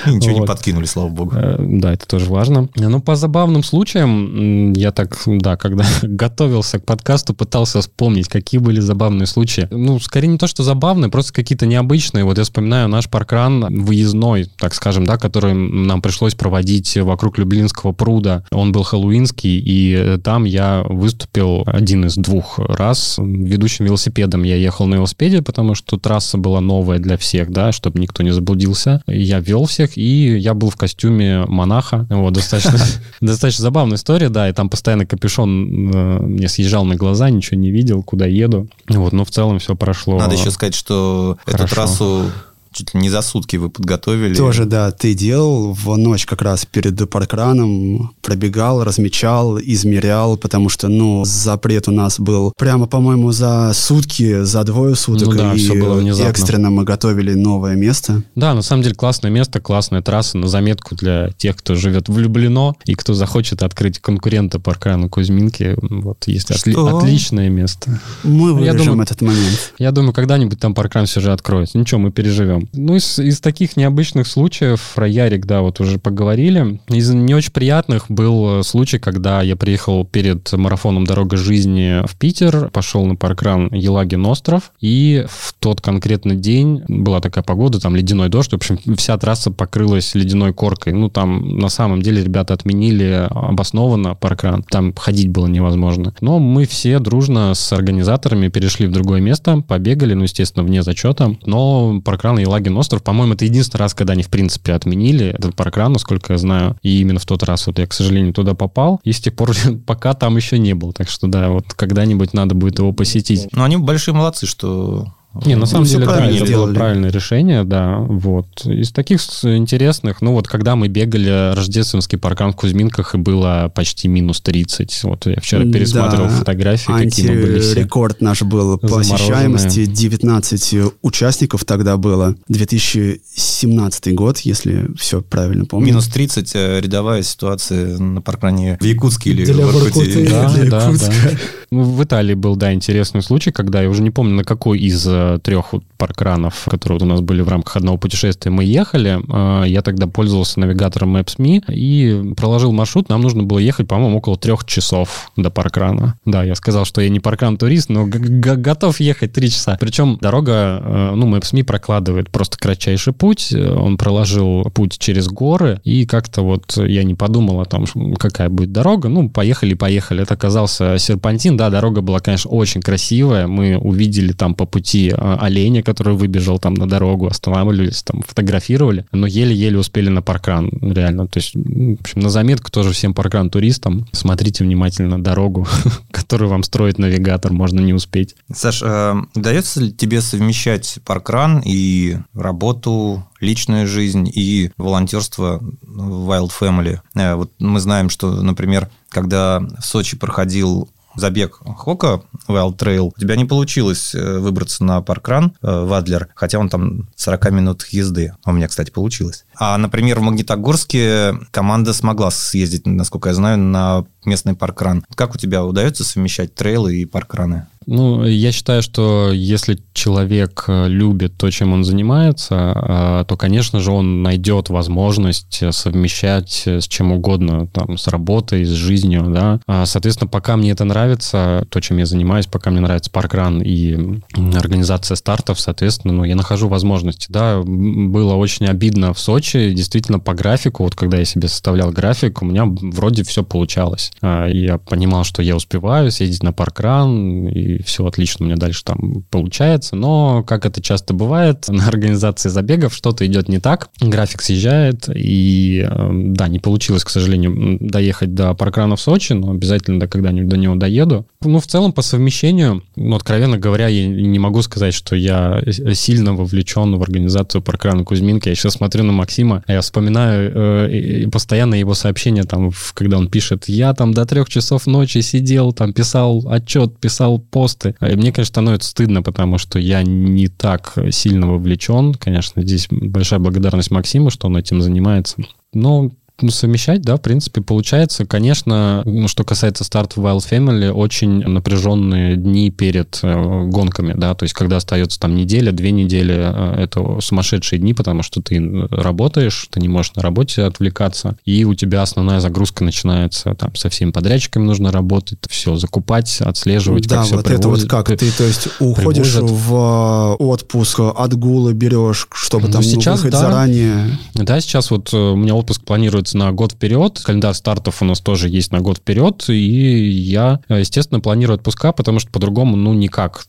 Ничего 0.06 0.40
не 0.40 0.46
подкинули, 0.46 0.86
слава 0.86 1.10
богу. 1.10 1.36
Э, 1.36 1.58
да, 1.60 1.94
это 1.94 2.08
тоже 2.08 2.26
важно. 2.26 2.70
Но 2.76 3.00
по 3.00 3.16
забавным 3.16 3.64
случаям, 3.64 4.74
я 4.74 4.92
так, 4.92 5.18
да, 5.26 5.56
когда 5.56 5.86
готовился 6.02 6.80
к 6.80 6.86
подкасту, 6.86 7.23
пытался 7.32 7.80
вспомнить, 7.80 8.28
какие 8.28 8.60
были 8.60 8.82
забавные 8.82 9.28
случаи. 9.28 9.68
Ну, 9.72 10.00
скорее 10.00 10.28
не 10.28 10.38
то, 10.38 10.48
что 10.48 10.64
забавные, 10.64 11.10
просто 11.10 11.32
какие-то 11.34 11.66
необычные. 11.66 12.26
Вот 12.26 12.38
я 12.38 12.44
вспоминаю 12.44 12.90
наш 12.90 13.10
паркран 13.10 13.84
выездной, 13.84 14.50
так 14.58 14.74
скажем, 14.74 15.06
да, 15.06 15.18
который 15.18 15.54
нам 15.54 16.02
пришлось 16.02 16.36
проводить 16.36 16.98
вокруг 16.98 17.38
Люблинского 17.38 17.94
пруда. 17.94 18.44
Он 18.52 18.72
был 18.72 18.84
хэллоуинский, 18.84 19.62
и 19.64 20.18
там 20.24 20.44
я 20.44 20.84
выступил 20.90 21.64
один 21.66 22.06
из 22.06 22.16
двух 22.16 22.60
раз 22.60 23.20
ведущим 23.20 23.86
велосипедом. 23.86 24.44
Я 24.44 24.56
ехал 24.56 24.86
на 24.88 24.96
велосипеде, 24.96 25.42
потому 25.42 25.76
что 25.76 25.98
трасса 25.98 26.38
была 26.38 26.60
новая 26.62 27.00
для 27.00 27.18
всех, 27.18 27.52
да, 27.52 27.72
чтобы 27.72 28.00
никто 28.00 28.24
не 28.24 28.32
заблудился. 28.32 29.02
Я 29.08 29.40
вел 29.40 29.66
всех, 29.66 29.98
и 29.98 30.38
я 30.38 30.54
был 30.54 30.70
в 30.70 30.76
костюме 30.76 31.46
монаха. 31.46 32.08
Вот, 32.10 32.34
достаточно, 32.34 32.80
достаточно 33.22 33.62
забавная 33.62 33.98
история, 33.98 34.30
да, 34.30 34.50
и 34.50 34.54
там 34.54 34.70
постоянно 34.70 35.06
капюшон 35.06 35.92
э, 35.94 36.20
мне 36.22 36.48
съезжал 36.48 36.86
на 36.86 36.96
глаза, 36.96 37.13
ничего 37.30 37.60
не 37.60 37.72
видел, 37.72 38.04
куда 38.04 38.26
еду. 38.26 38.68
Вот, 38.90 39.14
но 39.14 39.26
в 39.26 39.32
целом 39.32 39.60
все 39.60 39.76
прошло. 39.76 40.18
Надо 40.18 40.36
еще 40.36 40.52
сказать, 40.52 40.76
что 40.76 41.38
Хорошо. 41.46 41.64
эту 41.66 41.76
трассу 41.76 42.32
чуть 42.74 42.94
ли 42.94 43.00
не 43.00 43.10
за 43.10 43.22
сутки 43.22 43.58
вы 43.58 43.70
подготовили. 43.70 44.36
Тоже, 44.36 44.66
да, 44.66 44.92
ты 44.92 45.14
делал 45.14 45.74
в 45.74 45.96
ночь 45.98 46.26
как 46.26 46.42
раз 46.42 46.66
перед 46.66 47.10
паркраном, 47.10 48.14
пробегал, 48.22 48.84
размечал, 48.84 49.60
измерял, 49.60 50.38
потому 50.38 50.70
что, 50.70 50.88
ну, 50.88 51.24
запрет 51.26 51.88
у 51.88 51.92
нас 51.92 52.20
был 52.20 52.54
прямо, 52.58 52.88
по-моему, 52.88 53.32
за 53.32 53.72
сутки, 53.74 54.44
за 54.44 54.64
двое 54.64 54.96
суток, 54.96 55.30
ну, 55.30 55.34
да, 55.36 55.54
и 55.54 55.58
все 55.58 55.74
было 55.74 55.96
внезапно. 55.96 56.30
экстренно 56.30 56.70
мы 56.70 56.84
готовили 56.84 57.34
новое 57.34 57.76
место. 57.76 58.24
Да, 58.36 58.54
на 58.54 58.62
самом 58.62 58.84
деле 58.84 58.96
классное 58.96 59.32
место, 59.32 59.60
классная 59.60 60.02
трасса 60.02 60.38
на 60.38 60.48
заметку 60.48 60.96
для 60.96 61.30
тех, 61.38 61.56
кто 61.58 61.76
живет 61.76 62.10
влюблено 62.10 62.76
и 62.86 62.96
кто 62.96 63.14
захочет 63.14 63.64
открыть 63.64 64.00
конкурента 64.00 64.60
паркрану 64.60 65.10
Кузьминки. 65.10 65.76
Вот 65.82 66.28
есть 66.28 66.52
отли- 66.52 66.98
отличное 66.98 67.50
место. 67.50 68.00
Мы 68.24 68.54
вырежем 68.54 68.78
я 68.80 68.86
думаю, 68.86 69.02
этот 69.04 69.22
момент. 69.22 69.74
Я 69.78 69.92
думаю, 69.92 70.14
когда-нибудь 70.14 70.60
там 70.60 70.74
паркран 70.74 71.06
все 71.06 71.20
же 71.22 71.32
откроется. 71.32 71.78
Ничего, 71.78 72.00
мы 72.00 72.12
переживем. 72.12 72.63
Ну, 72.74 72.96
из, 72.96 73.20
из 73.20 73.40
таких 73.40 73.78
необычных 73.78 74.28
случаев, 74.28 74.94
про 74.96 75.08
Ярик, 75.08 75.46
да, 75.46 75.62
вот 75.62 75.80
уже 75.80 76.00
поговорили. 76.00 76.80
Из 76.88 77.10
не 77.12 77.34
очень 77.34 77.52
приятных 77.52 78.06
был 78.10 78.60
э, 78.60 78.64
случай, 78.64 79.00
когда 79.00 79.42
я 79.42 79.56
приехал 79.56 80.06
перед 80.06 80.52
марафоном 80.54 81.06
«Дорога 81.06 81.38
жизни» 81.38 82.06
в 82.08 82.16
Питер, 82.16 82.70
пошел 82.70 83.06
на 83.06 83.16
паркран 83.16 83.70
Елагин 83.74 84.26
остров, 84.26 84.72
и 84.80 85.26
в 85.28 85.54
тот 85.60 85.82
конкретный 85.82 86.36
день 86.36 86.84
была 86.88 87.20
такая 87.20 87.44
погода, 87.44 87.80
там 87.80 87.96
ледяной 87.96 88.30
дождь, 88.30 88.52
в 88.52 88.56
общем, 88.56 88.80
вся 88.96 89.18
трасса 89.18 89.52
покрылась 89.52 90.16
ледяной 90.16 90.54
коркой. 90.54 90.94
Ну, 90.94 91.10
там 91.10 91.58
на 91.58 91.70
самом 91.70 92.02
деле 92.02 92.24
ребята 92.24 92.54
отменили 92.54 93.28
обоснованно 93.30 94.16
паркран, 94.16 94.64
там 94.64 94.94
ходить 94.94 95.30
было 95.30 95.48
невозможно. 95.48 96.14
Но 96.22 96.40
мы 96.40 96.66
все 96.66 97.00
дружно 97.00 97.54
с 97.54 97.74
организаторами 97.74 98.48
перешли 98.48 98.88
в 98.88 98.92
другое 98.92 99.22
место, 99.22 99.62
побегали, 99.68 100.14
ну, 100.14 100.24
естественно, 100.24 100.64
вне 100.64 100.84
зачета, 100.84 101.36
но 101.46 102.02
паркран 102.04 102.38
Елагин 102.38 102.53
Елагин 102.54 102.78
остров, 102.78 103.04
по-моему, 103.04 103.34
это 103.34 103.46
единственный 103.46 103.82
раз, 103.82 103.94
когда 103.94 104.14
они, 104.14 104.22
в 104.22 104.30
принципе, 104.30 104.74
отменили 104.74 105.28
этот 105.28 105.56
паркран, 105.56 105.92
насколько 105.92 106.34
я 106.34 106.38
знаю. 106.38 106.78
И 106.84 107.02
именно 107.02 107.20
в 107.20 107.26
тот 107.26 107.44
раз 107.44 107.66
вот 107.66 107.80
я, 107.80 107.88
к 107.88 107.94
сожалению, 107.94 108.34
туда 108.34 108.54
попал. 108.54 109.02
И 109.04 109.12
с 109.12 109.20
тех 109.20 109.36
пор 109.36 109.52
пока 109.86 110.14
там 110.14 110.38
еще 110.38 110.60
не 110.60 110.74
был. 110.74 110.94
Так 110.94 111.10
что, 111.10 111.28
да, 111.28 111.50
вот 111.50 111.74
когда-нибудь 111.74 112.34
надо 112.34 112.54
будет 112.54 112.80
его 112.80 112.94
посетить. 112.94 113.48
Ну, 113.52 113.64
они 113.64 113.78
большие 113.78 114.14
молодцы, 114.14 114.46
что 114.46 115.08
не, 115.46 115.56
на 115.56 115.66
самом 115.66 115.86
ну, 115.86 115.90
деле, 115.90 116.06
да, 116.06 116.30
это 116.30 116.52
было 116.52 116.74
правильное 116.74 117.10
решение, 117.10 117.64
да, 117.64 117.98
вот. 117.98 118.66
Из 118.66 118.92
таких 118.92 119.20
интересных, 119.44 120.22
ну 120.22 120.34
вот, 120.34 120.48
когда 120.48 120.76
мы 120.76 120.88
бегали 120.90 121.56
рождественский 121.56 122.20
паркан 122.20 122.54
в 122.54 122.56
Кузьминках, 122.56 123.16
и 123.16 123.18
было 123.18 123.72
почти 123.74 124.08
минус 124.08 124.42
30, 124.42 125.04
вот 125.04 125.26
я 125.26 125.40
вчера 125.42 125.64
пересматривал 125.64 126.28
да, 126.28 126.36
фотографии, 126.36 126.92
какие 126.92 127.30
мы 127.30 127.42
были 127.42 127.60
все. 127.62 127.80
рекорд 127.80 128.22
наш 128.22 128.44
был 128.44 128.78
по 128.78 128.88
посещаемости, 128.88 129.86
19 129.86 130.94
участников 131.02 131.66
тогда 131.66 131.98
было, 131.98 132.36
2017 132.48 134.14
год, 134.14 134.38
если 134.40 134.88
все 134.98 135.22
правильно 135.22 135.66
помню. 135.66 135.88
Минус 135.88 136.08
30 136.10 136.52
э, 136.54 136.80
рядовая 136.80 137.24
ситуация 137.24 137.98
на 137.98 138.22
паркране 138.22 138.78
в 138.80 138.84
Якутске 138.84 139.32
или 139.32 139.46
для 139.46 139.66
в 139.66 139.84
Иркутске. 139.84 140.30
Да, 140.30 140.54
да, 140.70 140.92
да. 140.92 141.32
В 141.72 142.04
Италии 142.04 142.36
был, 142.36 142.56
да, 142.56 142.72
интересный 142.72 143.24
случай, 143.24 143.52
когда 143.52 143.82
я 143.82 143.90
уже 143.90 144.04
не 144.04 144.12
помню, 144.12 144.36
на 144.36 144.44
какой 144.44 144.80
из 144.80 145.08
до 145.23 145.23
трех 145.44 145.74
паркранов, 146.04 146.68
которые 146.70 147.00
вот 147.00 147.06
у 147.06 147.10
нас 147.10 147.22
были 147.22 147.42
в 147.42 147.48
рамках 147.48 147.78
одного 147.78 147.98
путешествия, 147.98 148.52
мы 148.52 148.66
ехали. 148.66 149.22
Э, 149.30 149.66
я 149.66 149.82
тогда 149.82 150.06
пользовался 150.06 150.60
навигатором 150.60 151.16
Maps.me 151.16 151.64
и 151.72 152.34
проложил 152.36 152.74
маршрут. 152.74 153.08
Нам 153.08 153.22
нужно 153.22 153.44
было 153.44 153.60
ехать, 153.60 153.88
по-моему, 153.88 154.18
около 154.18 154.38
трех 154.38 154.66
часов 154.66 155.32
до 155.38 155.50
паркрана. 155.50 156.18
Да, 156.26 156.44
я 156.44 156.56
сказал, 156.56 156.84
что 156.84 157.00
я 157.00 157.08
не 157.08 157.22
паркран-турист, 157.22 157.90
но 157.90 158.06
готов 158.06 159.00
ехать 159.00 159.32
три 159.32 159.50
часа. 159.50 159.78
Причем 159.80 160.18
дорога, 160.20 160.82
э, 160.84 161.14
ну, 161.16 161.34
Maps.me 161.34 161.64
прокладывает 161.64 162.30
просто 162.30 162.58
кратчайший 162.58 163.14
путь. 163.14 163.54
Он 163.54 163.96
проложил 163.96 164.64
путь 164.74 164.98
через 165.00 165.30
горы, 165.30 165.80
и 165.86 166.06
как-то 166.06 166.42
вот 166.42 166.76
я 166.76 167.04
не 167.04 167.16
подумал 167.16 167.62
о 167.62 167.66
том, 167.66 167.86
какая 168.20 168.50
будет 168.50 168.74
дорога. 168.74 169.08
Ну, 169.08 169.30
поехали, 169.30 169.74
поехали. 169.74 170.24
Это 170.24 170.34
оказался 170.34 170.98
серпантин. 170.98 171.56
Да, 171.56 171.70
дорога 171.70 172.02
была, 172.02 172.20
конечно, 172.20 172.52
очень 172.52 172.82
красивая. 172.82 173.48
Мы 173.48 173.78
увидели 173.78 174.34
там 174.34 174.54
по 174.54 174.66
пути 174.66 175.13
оленя, 175.16 175.84
который 175.84 176.16
выбежал 176.16 176.60
там 176.60 176.74
на 176.74 176.88
дорогу, 176.88 177.28
останавливались, 177.28 178.04
там 178.04 178.22
фотографировали, 178.22 179.06
но 179.12 179.28
еле-еле 179.28 179.78
успели 179.78 180.10
на 180.10 180.22
паркран, 180.22 180.70
реально. 180.82 181.28
То 181.28 181.40
есть, 181.40 181.56
в 181.56 182.00
общем, 182.00 182.22
на 182.22 182.30
заметку 182.30 182.72
тоже 182.72 182.92
всем 182.92 183.14
паркран-туристам. 183.14 184.08
Смотрите 184.12 184.64
внимательно 184.64 185.22
дорогу, 185.22 185.68
которую 186.12 186.50
вам 186.50 186.64
строит 186.64 187.00
навигатор, 187.00 187.52
можно 187.52 187.80
не 187.80 187.94
успеть. 187.94 188.36
Саш, 188.54 188.82
э, 188.84 189.16
удается 189.36 189.82
ли 189.82 189.92
тебе 189.92 190.22
совмещать 190.22 191.00
паркран 191.06 191.62
и 191.66 192.18
работу 192.34 193.26
личную 193.40 193.88
жизнь 193.88 194.30
и 194.34 194.72
волонтерство 194.78 195.62
Wild 195.86 196.52
Family. 196.60 197.00
Э, 197.16 197.36
вот 197.36 197.52
мы 197.60 197.80
знаем, 197.80 198.10
что, 198.10 198.32
например, 198.42 198.90
когда 199.10 199.60
в 199.60 199.86
Сочи 199.86 200.18
проходил 200.18 200.90
забег 201.16 201.60
Хока 201.78 202.22
Wild 202.48 202.78
Trail, 202.78 203.12
у 203.16 203.20
тебя 203.20 203.36
не 203.36 203.46
получилось 203.46 204.14
э, 204.16 204.40
выбраться 204.40 204.84
на 204.84 205.02
паркран 205.02 205.54
э, 205.62 205.86
в 205.86 205.94
Адлер, 205.94 206.30
хотя 206.36 206.60
он 206.60 206.70
там 206.70 207.10
40 207.16 207.52
минут 207.52 207.86
езды. 207.90 208.34
У 208.46 208.52
меня, 208.52 208.68
кстати, 208.68 208.92
получилось. 208.92 209.46
А, 209.56 209.78
например, 209.78 210.20
в 210.20 210.24
Магнитогорске 210.24 211.34
команда 211.52 211.94
смогла 211.94 212.32
съездить, 212.32 212.86
насколько 212.86 213.30
я 213.30 213.36
знаю, 213.36 213.58
на 213.58 214.06
местный 214.26 214.56
паркран. 214.56 215.06
Как 215.16 215.36
у 215.36 215.38
тебя 215.38 215.64
удается 215.64 216.04
совмещать 216.04 216.56
трейлы 216.56 216.96
и 216.96 217.06
паркраны? 217.06 217.68
Ну, 217.86 218.26
я 218.26 218.52
считаю, 218.52 218.82
что 218.82 219.32
если 219.32 219.80
человек 219.94 220.66
э, 220.68 220.88
любит 220.88 221.38
то, 221.38 221.50
чем 221.50 221.74
он 221.74 221.84
занимается, 221.84 223.22
э, 223.24 223.26
то, 223.28 223.38
конечно 223.38 223.80
же, 223.80 223.92
он 223.92 224.24
найдет 224.24 224.70
возможность 224.70 225.64
совмещать 225.72 226.64
с 226.66 226.88
чем 226.88 227.12
угодно, 227.12 227.68
там, 227.68 227.98
с 227.98 228.08
работой, 228.08 228.66
с 228.66 228.70
жизнью, 228.70 229.26
да. 229.30 229.60
А, 229.68 229.86
соответственно, 229.86 230.30
пока 230.30 230.58
мне 230.58 230.72
это 230.72 230.86
нравится, 230.86 231.66
то, 231.70 231.80
чем 231.80 231.98
я 231.98 232.06
занимаюсь, 232.06 232.48
пока 232.48 232.72
мне 232.72 232.80
нравится 232.80 233.12
паркран 233.12 233.62
и 233.62 234.20
организация 234.56 235.16
стартов, 235.16 235.60
соответственно, 235.60 236.14
ну, 236.14 236.24
я 236.24 236.36
нахожу 236.36 236.68
возможности, 236.68 237.28
да. 237.30 237.62
Было 237.64 238.36
очень 238.36 238.68
обидно 238.68 239.14
в 239.14 239.20
Сочи, 239.20 239.72
действительно, 239.74 240.20
по 240.20 240.34
графику, 240.34 240.84
вот 240.84 240.96
когда 240.96 241.18
я 241.18 241.26
себе 241.26 241.48
составлял 241.48 241.92
график, 241.92 242.42
у 242.42 242.46
меня 242.46 242.66
вроде 242.66 243.24
все 243.24 243.44
получалось. 243.44 244.12
А, 244.22 244.48
я 244.48 244.78
понимал, 244.78 245.24
что 245.24 245.42
я 245.42 245.56
успеваю 245.56 246.12
съездить 246.12 246.44
на 246.44 246.54
паркран, 246.54 247.48
и 247.48 247.73
все 247.80 248.06
отлично 248.06 248.46
у 248.46 248.48
меня 248.48 248.58
дальше 248.58 248.84
там 248.84 249.24
получается. 249.30 249.96
Но, 249.96 250.44
как 250.44 250.66
это 250.66 250.82
часто 250.82 251.14
бывает, 251.14 251.66
на 251.70 251.88
организации 251.88 252.50
забегов 252.50 252.94
что-то 252.94 253.26
идет 253.26 253.50
не 253.50 253.60
так, 253.60 253.90
график 254.00 254.42
съезжает, 254.42 255.10
и 255.14 255.88
эм, 255.90 256.34
да, 256.36 256.48
не 256.48 256.60
получилось, 256.60 257.04
к 257.04 257.10
сожалению, 257.10 257.78
доехать 257.80 258.34
до 258.34 258.54
паркрана 258.54 258.96
в 258.96 259.02
Сочи, 259.02 259.34
но 259.34 259.52
обязательно 259.52 260.00
да, 260.00 260.08
когда-нибудь 260.08 260.50
до 260.50 260.58
него 260.58 260.76
доеду. 260.76 261.26
Ну, 261.42 261.60
в 261.60 261.68
целом, 261.68 261.94
по 261.94 262.02
совмещению, 262.02 262.84
ну, 262.96 263.16
откровенно 263.16 263.58
говоря, 263.58 263.88
я 263.88 264.06
не 264.08 264.40
могу 264.40 264.62
сказать, 264.62 264.94
что 264.94 265.16
я 265.16 265.62
сильно 265.94 266.34
вовлечен 266.34 266.96
в 266.96 267.02
организацию 267.02 267.62
паркрана 267.62 268.04
Кузьминки. 268.04 268.50
Я 268.50 268.56
сейчас 268.56 268.74
смотрю 268.74 269.04
на 269.04 269.14
Максима, 269.14 269.64
я 269.68 269.82
вспоминаю 269.82 270.52
э, 270.54 271.28
постоянно 271.32 271.76
его 271.76 271.94
сообщения, 271.94 272.44
там, 272.44 272.72
когда 272.94 273.18
он 273.18 273.30
пишет, 273.30 273.66
я 273.68 273.94
там 273.94 274.14
до 274.14 274.26
трех 274.26 274.50
часов 274.50 274.88
ночи 274.88 275.20
сидел, 275.22 275.74
там, 275.74 275.94
писал 275.94 276.44
отчет, 276.48 277.00
писал 277.00 277.40
пост, 277.40 277.63
посты. 277.64 277.96
И 278.02 278.16
мне, 278.18 278.34
конечно, 278.34 278.52
становится 278.52 278.90
стыдно, 278.90 279.22
потому 279.22 279.58
что 279.58 279.80
я 279.80 280.04
не 280.04 280.50
так 280.50 280.98
сильно 281.12 281.48
вовлечен. 281.48 282.14
Конечно, 282.14 282.62
здесь 282.62 282.88
большая 282.92 283.40
благодарность 283.40 283.90
Максиму, 283.90 284.32
что 284.32 284.48
он 284.48 284.58
этим 284.58 284.82
занимается. 284.82 285.38
Но 285.74 286.12
ну, 286.42 286.50
совмещать, 286.50 287.02
да, 287.04 287.18
в 287.18 287.22
принципе, 287.22 287.62
получается. 287.62 288.26
Конечно, 288.26 289.04
ну, 289.06 289.28
что 289.28 289.44
касается 289.44 289.84
старта 289.84 290.20
Wild 290.20 290.50
Family, 290.50 290.90
очень 290.90 291.44
напряженные 291.48 292.36
дни 292.36 292.72
перед 292.72 293.20
э, 293.22 293.64
гонками, 293.68 294.14
да, 294.18 294.34
то 294.34 294.44
есть 294.44 294.54
когда 294.54 294.78
остается 294.78 295.20
там 295.20 295.36
неделя, 295.36 295.72
две 295.72 295.92
недели, 295.92 296.36
э, 296.36 296.82
это 296.82 297.20
сумасшедшие 297.22 297.80
дни, 297.80 297.94
потому 297.94 298.24
что 298.24 298.42
ты 298.42 298.60
работаешь, 298.90 299.68
ты 299.70 299.80
не 299.80 299.88
можешь 299.88 300.16
на 300.16 300.24
работе 300.24 300.64
отвлекаться, 300.64 301.38
и 301.46 301.66
у 301.66 301.76
тебя 301.76 302.02
основная 302.02 302.40
загрузка 302.40 302.84
начинается, 302.84 303.54
там, 303.54 303.76
со 303.76 303.90
всеми 303.90 304.10
подрядчиками 304.12 304.66
нужно 304.66 304.92
работать, 304.92 305.38
все 305.50 305.76
закупать, 305.76 306.42
отслеживать, 306.42 307.08
да, 307.08 307.18
как 307.18 307.26
все 307.26 307.36
вот 307.36 307.46
привозят, 307.46 307.86
это 307.86 307.96
вот 307.96 308.06
как, 308.08 308.18
ты, 308.20 308.32
то 308.32 308.44
есть, 308.44 308.68
уходишь 308.80 309.34
привозят. 309.34 309.52
в 309.52 310.36
э, 310.40 310.44
отпуск, 310.44 311.00
отгулы 311.00 311.74
берешь, 311.74 312.28
чтобы 312.34 312.68
ну, 312.68 312.74
там 312.74 312.84
сейчас, 312.84 313.24
ну, 313.24 313.30
да, 313.30 313.40
заранее. 313.40 314.18
Да, 314.34 314.60
сейчас 314.60 314.90
вот 314.90 315.14
у 315.14 315.36
меня 315.36 315.54
отпуск 315.54 315.84
планируется 315.84 316.23
планируется 316.24 316.38
на 316.38 316.52
год 316.52 316.72
вперед. 316.74 317.22
Календарь 317.24 317.54
стартов 317.54 318.02
у 318.02 318.06
нас 318.06 318.22
тоже 318.22 318.50
есть 318.50 318.72
на 318.72 318.80
год 318.80 318.98
вперед. 318.98 319.46
И 319.50 320.10
я, 320.10 320.60
естественно, 320.70 321.20
планирую 321.20 321.56
отпуска, 321.56 321.92
потому 321.92 322.20
что 322.20 322.32
по-другому, 322.32 322.76
ну, 322.76 322.94
никак. 322.94 323.46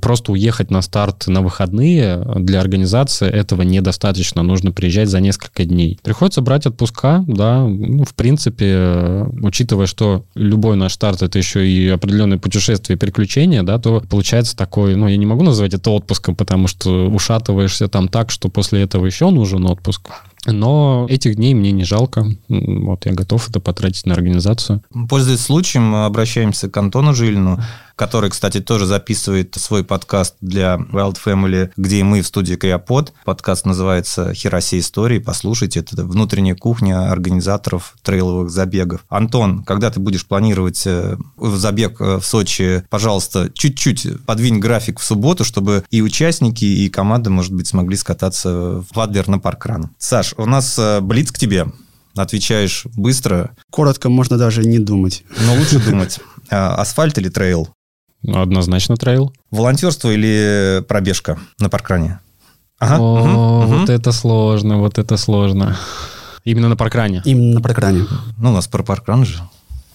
Просто 0.00 0.32
уехать 0.32 0.70
на 0.70 0.82
старт 0.82 1.26
на 1.26 1.40
выходные 1.42 2.24
для 2.36 2.60
организации 2.60 3.28
этого 3.28 3.62
недостаточно. 3.62 4.42
Нужно 4.42 4.72
приезжать 4.72 5.08
за 5.08 5.20
несколько 5.20 5.64
дней. 5.64 5.98
Приходится 6.02 6.40
брать 6.42 6.66
отпуска, 6.66 7.24
да. 7.26 7.66
Ну, 7.66 8.04
в 8.04 8.14
принципе, 8.14 9.26
учитывая, 9.42 9.86
что 9.86 10.24
любой 10.34 10.76
наш 10.76 10.92
старт 10.92 11.22
это 11.22 11.38
еще 11.38 11.66
и 11.66 11.88
определенное 11.88 12.38
путешествие 12.38 12.96
и 12.96 12.98
приключения, 12.98 13.62
да, 13.62 13.78
то 13.78 14.02
получается 14.08 14.56
такой, 14.56 14.96
ну, 14.96 15.08
я 15.08 15.16
не 15.16 15.26
могу 15.26 15.42
назвать 15.42 15.74
это 15.74 15.90
отпуском, 15.90 16.36
потому 16.36 16.68
что 16.68 17.08
ушатываешься 17.08 17.88
там 17.88 18.08
так, 18.08 18.30
что 18.30 18.48
после 18.48 18.82
этого 18.82 19.06
еще 19.06 19.30
нужен 19.30 19.64
отпуск. 19.66 20.10
Но 20.46 21.06
этих 21.08 21.36
дней 21.36 21.54
мне 21.54 21.72
не 21.72 21.84
жалко. 21.84 22.26
Вот 22.48 23.06
я 23.06 23.12
готов 23.12 23.48
это 23.48 23.60
потратить 23.60 24.06
на 24.06 24.14
организацию. 24.14 24.82
Пользуясь 25.08 25.40
случаем, 25.40 25.84
мы 25.84 26.04
обращаемся 26.04 26.68
к 26.68 26.76
Антону 26.76 27.14
Жилину 27.14 27.58
который, 27.98 28.30
кстати, 28.30 28.60
тоже 28.60 28.86
записывает 28.86 29.54
свой 29.56 29.82
подкаст 29.82 30.36
для 30.40 30.76
Wild 30.76 31.16
Family, 31.22 31.70
где 31.76 31.98
и 31.98 32.02
мы 32.04 32.22
в 32.22 32.26
студии 32.28 32.54
Криопод. 32.54 33.12
Подкаст 33.24 33.66
называется 33.66 34.32
«Херосе 34.32 34.78
истории». 34.78 35.18
Послушайте, 35.18 35.80
это 35.80 36.04
внутренняя 36.04 36.54
кухня 36.54 37.10
организаторов 37.10 37.96
трейловых 38.02 38.50
забегов. 38.50 39.04
Антон, 39.08 39.64
когда 39.64 39.90
ты 39.90 39.98
будешь 39.98 40.24
планировать 40.24 40.86
э, 40.86 41.16
забег 41.38 42.00
э, 42.00 42.18
в 42.18 42.24
Сочи, 42.24 42.84
пожалуйста, 42.88 43.50
чуть-чуть 43.52 44.24
подвинь 44.24 44.60
график 44.60 45.00
в 45.00 45.04
субботу, 45.04 45.42
чтобы 45.42 45.82
и 45.90 46.00
участники, 46.00 46.64
и 46.64 46.88
команда, 46.88 47.30
может 47.30 47.52
быть, 47.52 47.66
смогли 47.66 47.96
скататься 47.96 48.84
в 48.92 49.00
Адлер 49.00 49.26
на 49.26 49.40
паркран. 49.40 49.90
Саш, 49.98 50.34
у 50.38 50.46
нас 50.46 50.78
э, 50.78 51.00
блиц 51.00 51.30
к 51.30 51.38
тебе 51.38 51.66
отвечаешь 52.16 52.86
быстро. 52.96 53.54
Коротко 53.70 54.08
можно 54.08 54.38
даже 54.38 54.64
не 54.64 54.78
думать. 54.78 55.24
Но 55.46 55.54
лучше 55.54 55.78
думать. 55.84 56.20
Асфальт 56.48 57.18
или 57.18 57.28
трейл? 57.28 57.68
Однозначно 58.26 58.96
трейл. 58.96 59.32
Волонтерство 59.50 60.10
или 60.10 60.82
пробежка 60.88 61.38
на 61.60 61.68
паркране? 61.68 62.20
Ага. 62.78 62.98
О, 62.98 63.62
угу, 63.62 63.72
вот 63.72 63.82
угу. 63.84 63.92
это 63.92 64.12
сложно, 64.12 64.78
вот 64.78 64.98
это 64.98 65.16
сложно. 65.16 65.76
Именно 66.44 66.68
на 66.68 66.76
паркране? 66.76 67.22
Именно 67.24 67.54
на 67.54 67.60
паркране. 67.60 68.06
Ну, 68.38 68.50
у 68.50 68.54
нас 68.54 68.66
про 68.68 68.82
паркран 68.82 69.24
же. 69.24 69.38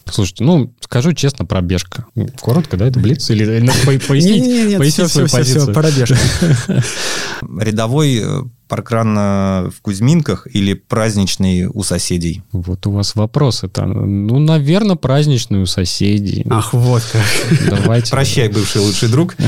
Слушайте, 0.06 0.44
ну, 0.44 0.74
скажу 0.82 1.14
честно, 1.14 1.46
пробежка. 1.46 2.06
Коротко, 2.40 2.76
да, 2.76 2.86
это 2.86 3.00
блиц? 3.00 3.30
Или, 3.30 3.44
или 3.44 3.98
пояснить, 4.08 4.78
пояснить 4.78 4.94
все, 4.94 5.08
свою 5.08 5.28
все, 5.28 5.38
позицию? 5.38 5.64
Все, 5.64 5.74
пробежка. 5.74 6.18
Рядовой 7.64 8.22
э, 8.22 8.42
паркран 8.74 9.16
в 9.70 9.82
Кузьминках 9.82 10.48
или 10.52 10.74
праздничный 10.74 11.66
у 11.66 11.84
соседей? 11.84 12.42
Вот 12.52 12.88
у 12.88 12.92
вас 12.92 13.14
вопрос 13.16 13.64
это. 13.64 13.86
Ну, 13.86 14.40
наверное, 14.40 14.96
праздничный 14.96 15.62
у 15.62 15.68
соседей. 15.68 16.44
Ах, 16.50 16.74
вот 16.74 17.04
как. 17.12 17.70
Давайте. 17.70 18.10
Прощай, 18.10 18.50
бывший 18.50 18.82
лучший 18.82 19.10
друг. 19.10 19.36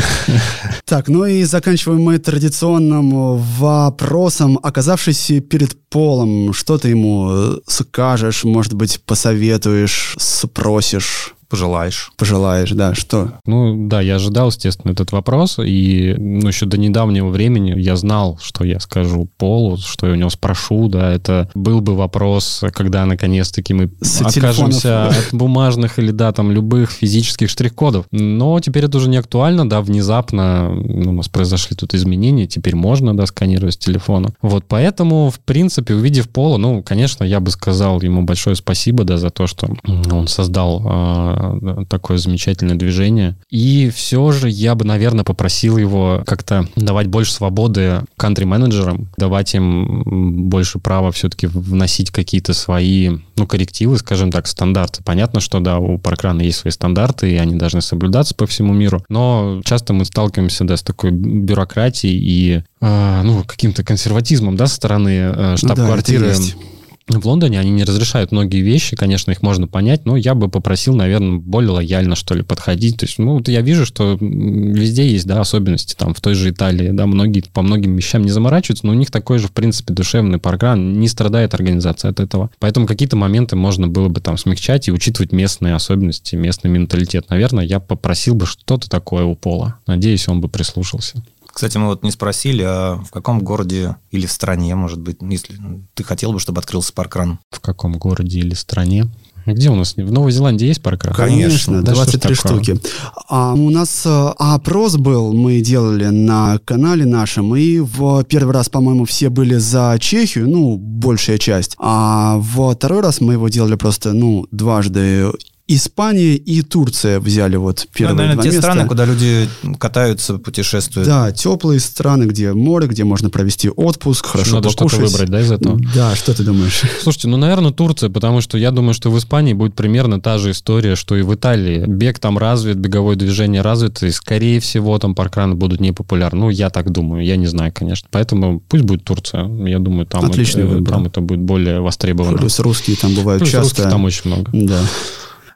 Так, 0.86 1.08
ну 1.08 1.26
и 1.26 1.44
заканчиваем 1.46 2.04
мы 2.04 2.20
традиционным 2.20 3.38
вопросом. 3.38 4.60
Оказавшись 4.62 5.32
перед 5.50 5.76
полом, 5.90 6.54
что 6.54 6.78
ты 6.78 6.90
ему 6.90 7.60
скажешь, 7.66 8.44
может 8.44 8.74
быть, 8.74 9.02
посоветуешь, 9.04 10.16
спросишь? 10.20 11.35
Пожелаешь? 11.50 12.12
Пожелаешь, 12.18 12.72
да, 12.72 12.94
что? 12.96 13.34
Ну, 13.46 13.88
да, 13.88 14.02
я 14.02 14.16
ожидал, 14.16 14.48
естественно, 14.48 14.92
этот 14.92 15.12
вопрос, 15.12 15.60
и 15.60 16.16
ну, 16.18 16.48
еще 16.48 16.66
до 16.66 16.78
недавнего 16.78 17.30
времени 17.30 17.74
я 17.78 17.96
знал, 17.96 18.40
что 18.42 18.64
я 18.64 18.80
скажу 18.80 19.30
Полу, 19.38 19.78
что 19.78 20.08
я 20.08 20.14
у 20.14 20.16
него 20.16 20.30
спрошу, 20.30 20.88
да, 20.88 21.12
это 21.12 21.50
был 21.56 21.82
бы 21.82 21.96
вопрос, 21.96 22.64
когда 22.74 23.06
наконец-таки 23.06 23.74
мы 23.74 23.90
С 24.02 24.22
откажемся 24.22 24.82
телефонов. 24.82 25.28
от 25.28 25.34
бумажных 25.34 26.00
или, 26.00 26.12
да, 26.12 26.32
там, 26.32 26.52
любых 26.52 26.92
физических 26.92 27.50
штрих-кодов. 27.50 28.06
Но 28.12 28.60
теперь 28.60 28.86
это 28.86 28.98
уже 28.98 29.10
не 29.10 29.18
актуально, 29.18 29.68
да, 29.70 29.82
внезапно 29.82 30.70
ну, 30.70 31.12
у 31.12 31.14
нас 31.14 31.28
произошли 31.28 31.76
тут 31.76 31.94
изменения, 31.94 32.48
теперь 32.48 32.76
можно, 32.76 33.16
да, 33.16 33.26
сканировать 33.26 33.76
с 33.76 33.78
телефона. 33.78 34.34
Вот, 34.42 34.66
поэтому, 34.68 35.30
в 35.30 35.40
принципе, 35.40 35.96
увидев 35.96 36.30
Пола, 36.30 36.58
ну, 36.58 36.84
конечно, 36.84 37.24
я 37.24 37.40
бы 37.40 37.52
сказал 37.52 38.02
ему 38.02 38.24
большое 38.24 38.56
спасибо, 38.56 39.04
да, 39.04 39.18
за 39.18 39.30
то, 39.30 39.48
что 39.48 39.70
он 40.12 40.28
создал 40.28 41.35
э, 41.36 41.86
такое 41.90 42.18
замечательное 42.18 42.76
движение. 42.76 43.36
И 43.50 43.92
все 43.94 44.32
же 44.32 44.50
я 44.50 44.76
бы, 44.76 44.86
наверное, 44.86 45.24
попросил 45.24 45.78
его 45.78 46.24
как-то 46.26 46.68
давать 46.76 47.08
больше 47.08 47.34
свободы 47.34 48.02
кантри-менеджерам, 48.18 49.10
давать 49.18 49.54
им 49.56 50.50
больше 50.50 50.80
права 50.80 51.12
все-таки 51.12 51.48
вносить 51.48 52.12
какие-то 52.12 52.54
свои, 52.54 53.18
ну, 53.36 53.48
коррективы, 53.48 53.98
скажем 53.98 54.32
так, 54.32 54.48
стандарты. 54.48 55.04
Понятно, 55.04 55.40
что, 55.40 55.60
да, 55.60 55.80
у 55.80 55.98
паркрана 55.98 56.42
есть 56.42 56.60
свои 56.60 56.72
стандарты, 56.72 57.32
и 57.32 57.38
они 57.38 57.56
должны 57.56 57.82
соблюдаться 57.82 58.36
по 58.36 58.46
всему 58.48 58.74
миру, 58.74 59.04
но 59.10 59.62
часто 59.66 59.94
мы 59.94 60.06
сталкиваемся, 60.06 60.64
да, 60.64 60.78
с 60.78 60.84
такой 60.84 61.12
бюрократией 61.12 62.18
и, 62.18 62.64
э, 62.82 63.22
ну, 63.24 63.44
каким-то 63.44 63.84
консерватизмом, 63.84 64.56
да, 64.56 64.68
со 64.68 64.76
стороны 64.76 65.32
э, 65.36 65.58
штаб-квартиры. 65.58 66.34
Да, 66.34 66.75
в 67.08 67.26
Лондоне 67.28 67.60
они 67.60 67.70
не 67.70 67.84
разрешают 67.84 68.32
многие 68.32 68.62
вещи, 68.62 68.96
конечно, 68.96 69.30
их 69.32 69.44
можно 69.44 69.68
понять, 69.68 70.06
но 70.06 70.16
я 70.16 70.34
бы 70.34 70.50
попросил, 70.50 70.96
наверное, 70.96 71.38
более 71.38 71.72
лояльно, 71.72 72.16
что 72.16 72.34
ли, 72.34 72.42
подходить. 72.42 72.98
То 72.98 73.06
есть, 73.06 73.20
ну, 73.20 73.34
вот 73.34 73.48
я 73.48 73.62
вижу, 73.62 73.86
что 73.86 74.18
везде 74.20 75.08
есть, 75.08 75.28
да, 75.28 75.40
особенности, 75.40 75.94
там, 75.96 76.16
в 76.16 76.22
той 76.22 76.34
же 76.34 76.50
Италии, 76.50 76.90
да, 76.92 77.06
многие 77.06 77.44
по 77.54 77.62
многим 77.62 77.96
вещам 77.96 78.24
не 78.24 78.32
заморачиваются, 78.32 78.88
но 78.88 78.94
у 78.94 78.96
них 78.96 79.12
такой 79.12 79.38
же, 79.38 79.48
в 79.48 79.52
принципе, 79.52 79.94
душевный 79.94 80.40
программ, 80.40 81.00
не 81.00 81.08
страдает 81.08 81.54
организация 81.54 82.10
от 82.10 82.20
этого. 82.20 82.50
Поэтому 82.60 82.88
какие-то 82.88 83.16
моменты 83.16 83.56
можно 83.56 83.88
было 83.88 84.10
бы 84.10 84.20
там 84.20 84.38
смягчать 84.38 84.88
и 84.88 84.92
учитывать 84.92 85.32
местные 85.32 85.76
особенности, 85.76 86.36
местный 86.36 86.72
менталитет. 86.72 87.30
Наверное, 87.30 87.66
я 87.66 87.80
попросил 87.80 88.34
бы 88.34 88.48
что-то 88.48 88.90
такое 88.90 89.26
у 89.26 89.36
Пола. 89.36 89.76
Надеюсь, 89.86 90.28
он 90.28 90.42
бы 90.42 90.48
прислушался. 90.48 91.24
Кстати, 91.56 91.78
мы 91.78 91.86
вот 91.86 92.04
не 92.04 92.12
спросили, 92.12 92.64
а 92.68 92.98
в 92.98 93.12
каком 93.12 93.40
городе 93.40 93.96
или 94.12 94.26
в 94.26 94.32
стране, 94.34 94.76
может 94.76 95.00
быть, 95.00 95.20
если 95.22 95.56
ты 95.94 96.04
хотел 96.04 96.34
бы, 96.34 96.40
чтобы 96.42 96.60
открылся 96.60 96.92
паркран? 96.92 97.40
В 97.50 97.62
каком 97.62 97.98
городе 97.98 98.40
или 98.40 98.54
стране? 98.54 99.10
Где 99.46 99.70
у 99.70 99.76
нас? 99.76 99.96
В 99.96 100.12
Новой 100.12 100.34
Зеландии 100.34 100.68
есть 100.68 100.82
паркран? 100.82 101.16
Конечно, 101.16 101.82
да 101.82 101.94
23 101.94 102.36
штуки. 102.36 102.82
А 103.30 103.54
у 103.54 103.70
нас 103.70 104.06
э, 104.06 104.34
опрос 104.38 104.98
был, 104.98 105.34
мы 105.34 105.62
делали 105.62 106.08
на 106.08 106.60
канале 106.66 107.06
нашем, 107.06 107.56
и 107.56 107.80
в 107.80 108.26
первый 108.26 108.54
раз, 108.54 108.68
по-моему, 108.68 109.06
все 109.06 109.30
были 109.30 109.56
за 109.56 109.96
Чехию, 109.98 110.50
ну, 110.50 110.76
большая 110.76 111.38
часть. 111.38 111.78
А 111.80 112.36
во 112.38 112.74
второй 112.74 113.00
раз 113.00 113.22
мы 113.22 113.34
его 113.34 113.48
делали 113.48 113.76
просто, 113.76 114.12
ну, 114.12 114.46
дважды 114.52 115.32
Испания 115.68 116.36
и 116.36 116.62
Турция 116.62 117.20
взяли 117.20 117.56
вот 117.56 117.88
первые 117.92 118.14
ну, 118.14 118.18
наверное, 118.18 118.36
два 118.36 118.44
те 118.44 118.50
места. 118.50 118.62
страны, 118.62 118.88
куда 118.88 119.06
люди 119.06 119.50
катаются, 119.80 120.38
путешествуют. 120.38 121.08
Да, 121.08 121.32
теплые 121.32 121.80
страны, 121.80 122.26
где 122.26 122.54
море, 122.54 122.88
где 122.88 123.04
можно 123.04 123.32
провести 123.32 123.70
отпуск, 123.70 124.28
хорошо 124.28 124.56
Надо 124.58 124.70
покушать. 124.70 125.00
что-то 125.00 125.12
выбрать, 125.12 125.30
да, 125.32 125.42
из 125.42 125.52
этого? 125.52 125.80
Да, 125.96 126.16
что 126.16 126.36
ты 126.36 126.44
думаешь? 126.44 126.84
Слушайте, 127.02 127.30
ну, 127.30 127.38
наверное, 127.38 127.72
Турция, 127.72 128.10
потому 128.12 128.42
что 128.42 128.60
я 128.60 128.70
думаю, 128.70 128.94
что 128.94 129.10
в 129.10 129.18
Испании 129.18 129.54
будет 129.54 129.74
примерно 129.74 130.22
та 130.22 130.38
же 130.38 130.52
история, 130.52 130.96
что 130.96 131.16
и 131.16 131.24
в 131.24 131.34
Италии. 131.34 131.84
Бег 131.88 132.20
там 132.20 132.38
развит, 132.38 132.78
беговое 132.78 133.16
движение 133.16 133.64
развито, 133.64 134.06
и, 134.06 134.12
скорее 134.12 134.60
всего, 134.60 135.00
там 135.00 135.16
паркраны 135.16 135.56
будут 135.56 135.80
непопулярны. 135.80 136.42
Ну, 136.42 136.50
я 136.52 136.70
так 136.70 136.92
думаю, 136.92 137.26
я 137.26 137.38
не 137.38 137.48
знаю, 137.48 137.72
конечно. 137.74 138.08
Поэтому 138.12 138.60
пусть 138.60 138.84
будет 138.84 139.04
Турция. 139.04 139.48
Я 139.66 139.80
думаю, 139.80 140.06
там, 140.06 140.26
Отличный 140.26 140.66
это, 140.66 140.76
выбор. 140.76 140.94
там 140.94 141.06
это 141.08 141.22
будет 141.22 141.40
более 141.40 141.82
востребовано. 141.82 142.38
Плюс 142.38 142.60
русские 142.60 142.98
там 142.98 143.16
бывают 143.16 143.40
Плюс 143.42 143.52
часто. 143.52 143.64
русских 143.64 143.90
там 143.90 144.04
очень 144.04 144.22
много. 144.26 144.52
Да. 144.54 144.80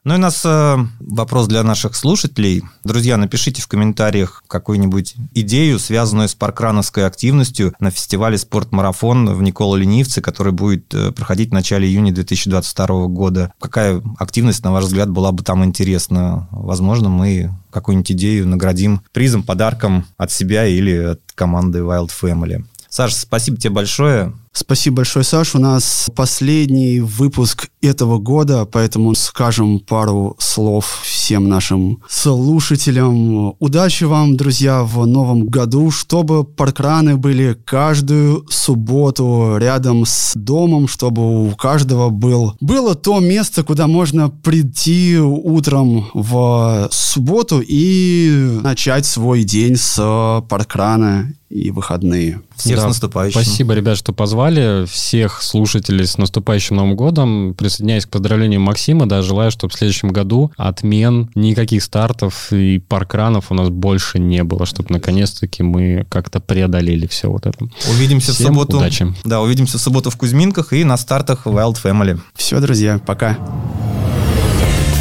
Ну 0.04 0.14
и 0.14 0.18
у 0.18 0.20
нас 0.20 0.42
э, 0.46 0.78
вопрос 1.00 1.48
для 1.48 1.64
наших 1.64 1.96
слушателей. 1.96 2.64
Друзья, 2.84 3.18
напишите 3.18 3.62
в 3.62 3.68
комментариях 3.68 4.44
какую-нибудь 4.48 5.16
идею, 5.34 5.80
связанную 5.80 6.30
с 6.30 6.36
паркрановской 6.36 7.06
активностью 7.06 7.74
на 7.80 7.92
фестивале 7.92 8.38
«Спортмарафон» 8.38 9.34
в 9.34 9.42
Никола 9.42 9.78
Ленивце, 9.78 10.22
который 10.22 10.54
будет 10.54 10.94
э, 10.94 11.12
проходить 11.12 11.50
в 11.50 11.54
начале 11.54 11.88
июня 11.88 12.14
2022 12.14 13.08
года. 13.08 13.54
Какая 13.60 14.02
активность, 14.18 14.64
на 14.64 14.72
ваш 14.72 14.86
взгляд, 14.86 15.10
была 15.10 15.32
бы 15.32 15.44
там 15.44 15.66
интересна? 15.66 16.48
Возможно, 16.52 17.10
мы 17.10 17.54
какую-нибудь 17.72 18.12
идею 18.14 18.48
наградим 18.48 19.02
призом, 19.12 19.44
подарком 19.44 20.06
от 20.18 20.32
себя 20.32 20.66
или 20.66 20.96
от 20.96 21.22
команды 21.36 21.80
Wild 21.80 22.10
Family. 22.10 22.64
Саша, 22.90 23.16
спасибо 23.16 23.58
тебе 23.58 23.70
большое. 23.70 24.34
Спасибо 24.60 24.98
большое, 24.98 25.24
Саш. 25.24 25.56
У 25.56 25.58
нас 25.58 26.10
последний 26.14 27.00
выпуск 27.00 27.70
этого 27.82 28.18
года, 28.18 28.66
поэтому 28.66 29.16
скажем 29.16 29.80
пару 29.80 30.36
слов 30.38 31.00
всем 31.02 31.48
нашим 31.48 32.04
слушателям. 32.10 33.56
Удачи 33.60 34.04
вам, 34.04 34.36
друзья, 34.36 34.84
в 34.84 35.08
новом 35.08 35.46
году, 35.46 35.92
чтобы 35.92 36.44
паркраны 36.44 37.16
были 37.16 37.54
каждую 37.54 38.46
субботу 38.50 39.56
рядом 39.58 40.04
с 40.06 40.34
домом, 40.36 40.90
чтобы 40.90 41.48
у 41.48 41.52
каждого 41.52 42.10
был, 42.10 42.58
было 42.60 42.96
то 42.96 43.22
место, 43.22 43.64
куда 43.64 43.88
можно 43.88 44.30
прийти 44.30 45.18
утром 45.18 46.10
в 46.14 46.90
субботу 46.92 47.64
и 47.66 48.60
начать 48.62 49.06
свой 49.06 49.46
день 49.46 49.78
с 49.78 50.44
паркрана 50.50 51.34
и 51.50 51.72
выходные. 51.72 52.42
Всех 52.56 52.78
да, 52.78 52.84
с 52.84 52.88
наступающим. 52.88 53.42
Спасибо, 53.42 53.74
ребят, 53.74 53.98
что 53.98 54.14
позвали. 54.14 54.86
Всех 54.86 55.42
слушателей 55.42 56.06
с 56.06 56.18
наступающим 56.18 56.76
Новым 56.76 56.96
годом. 56.96 57.56
Присоединяюсь 57.58 58.06
к 58.06 58.10
поздравлениям 58.10 58.62
Максима. 58.62 59.08
Да, 59.08 59.22
желаю, 59.22 59.50
чтобы 59.50 59.74
в 59.74 59.78
следующем 59.78 60.10
году 60.10 60.52
отмен, 60.58 61.30
никаких 61.34 61.84
стартов 61.84 62.54
и 62.54 62.80
паркранов 62.80 63.52
у 63.52 63.56
нас 63.56 63.70
больше 63.70 64.20
не 64.20 64.44
было, 64.44 64.66
чтобы 64.66 64.90
наконец-таки 64.92 65.64
мы 65.64 66.06
как-то 66.10 66.40
преодолели 66.40 67.08
все 67.08 67.30
вот 67.30 67.48
это. 67.48 67.68
Увидимся 67.90 68.32
Всем 68.32 68.46
в 68.46 68.50
субботу. 68.50 68.78
удачи. 68.78 69.08
Да, 69.24 69.42
увидимся 69.42 69.80
в 69.80 69.82
субботу 69.82 70.12
в 70.12 70.18
Кузьминках 70.18 70.74
и 70.74 70.84
на 70.84 70.98
стартах 70.98 71.48
Wild 71.48 71.78
Family. 71.84 72.20
Все, 72.36 72.60
друзья, 72.60 73.00
пока. 73.06 73.38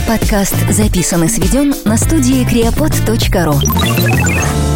Подкаст 0.06 0.56
записан 0.70 1.24
и 1.24 1.28
сведен 1.28 1.74
на 1.84 1.98
студии 1.98 2.46
creapod.ru 2.50 4.67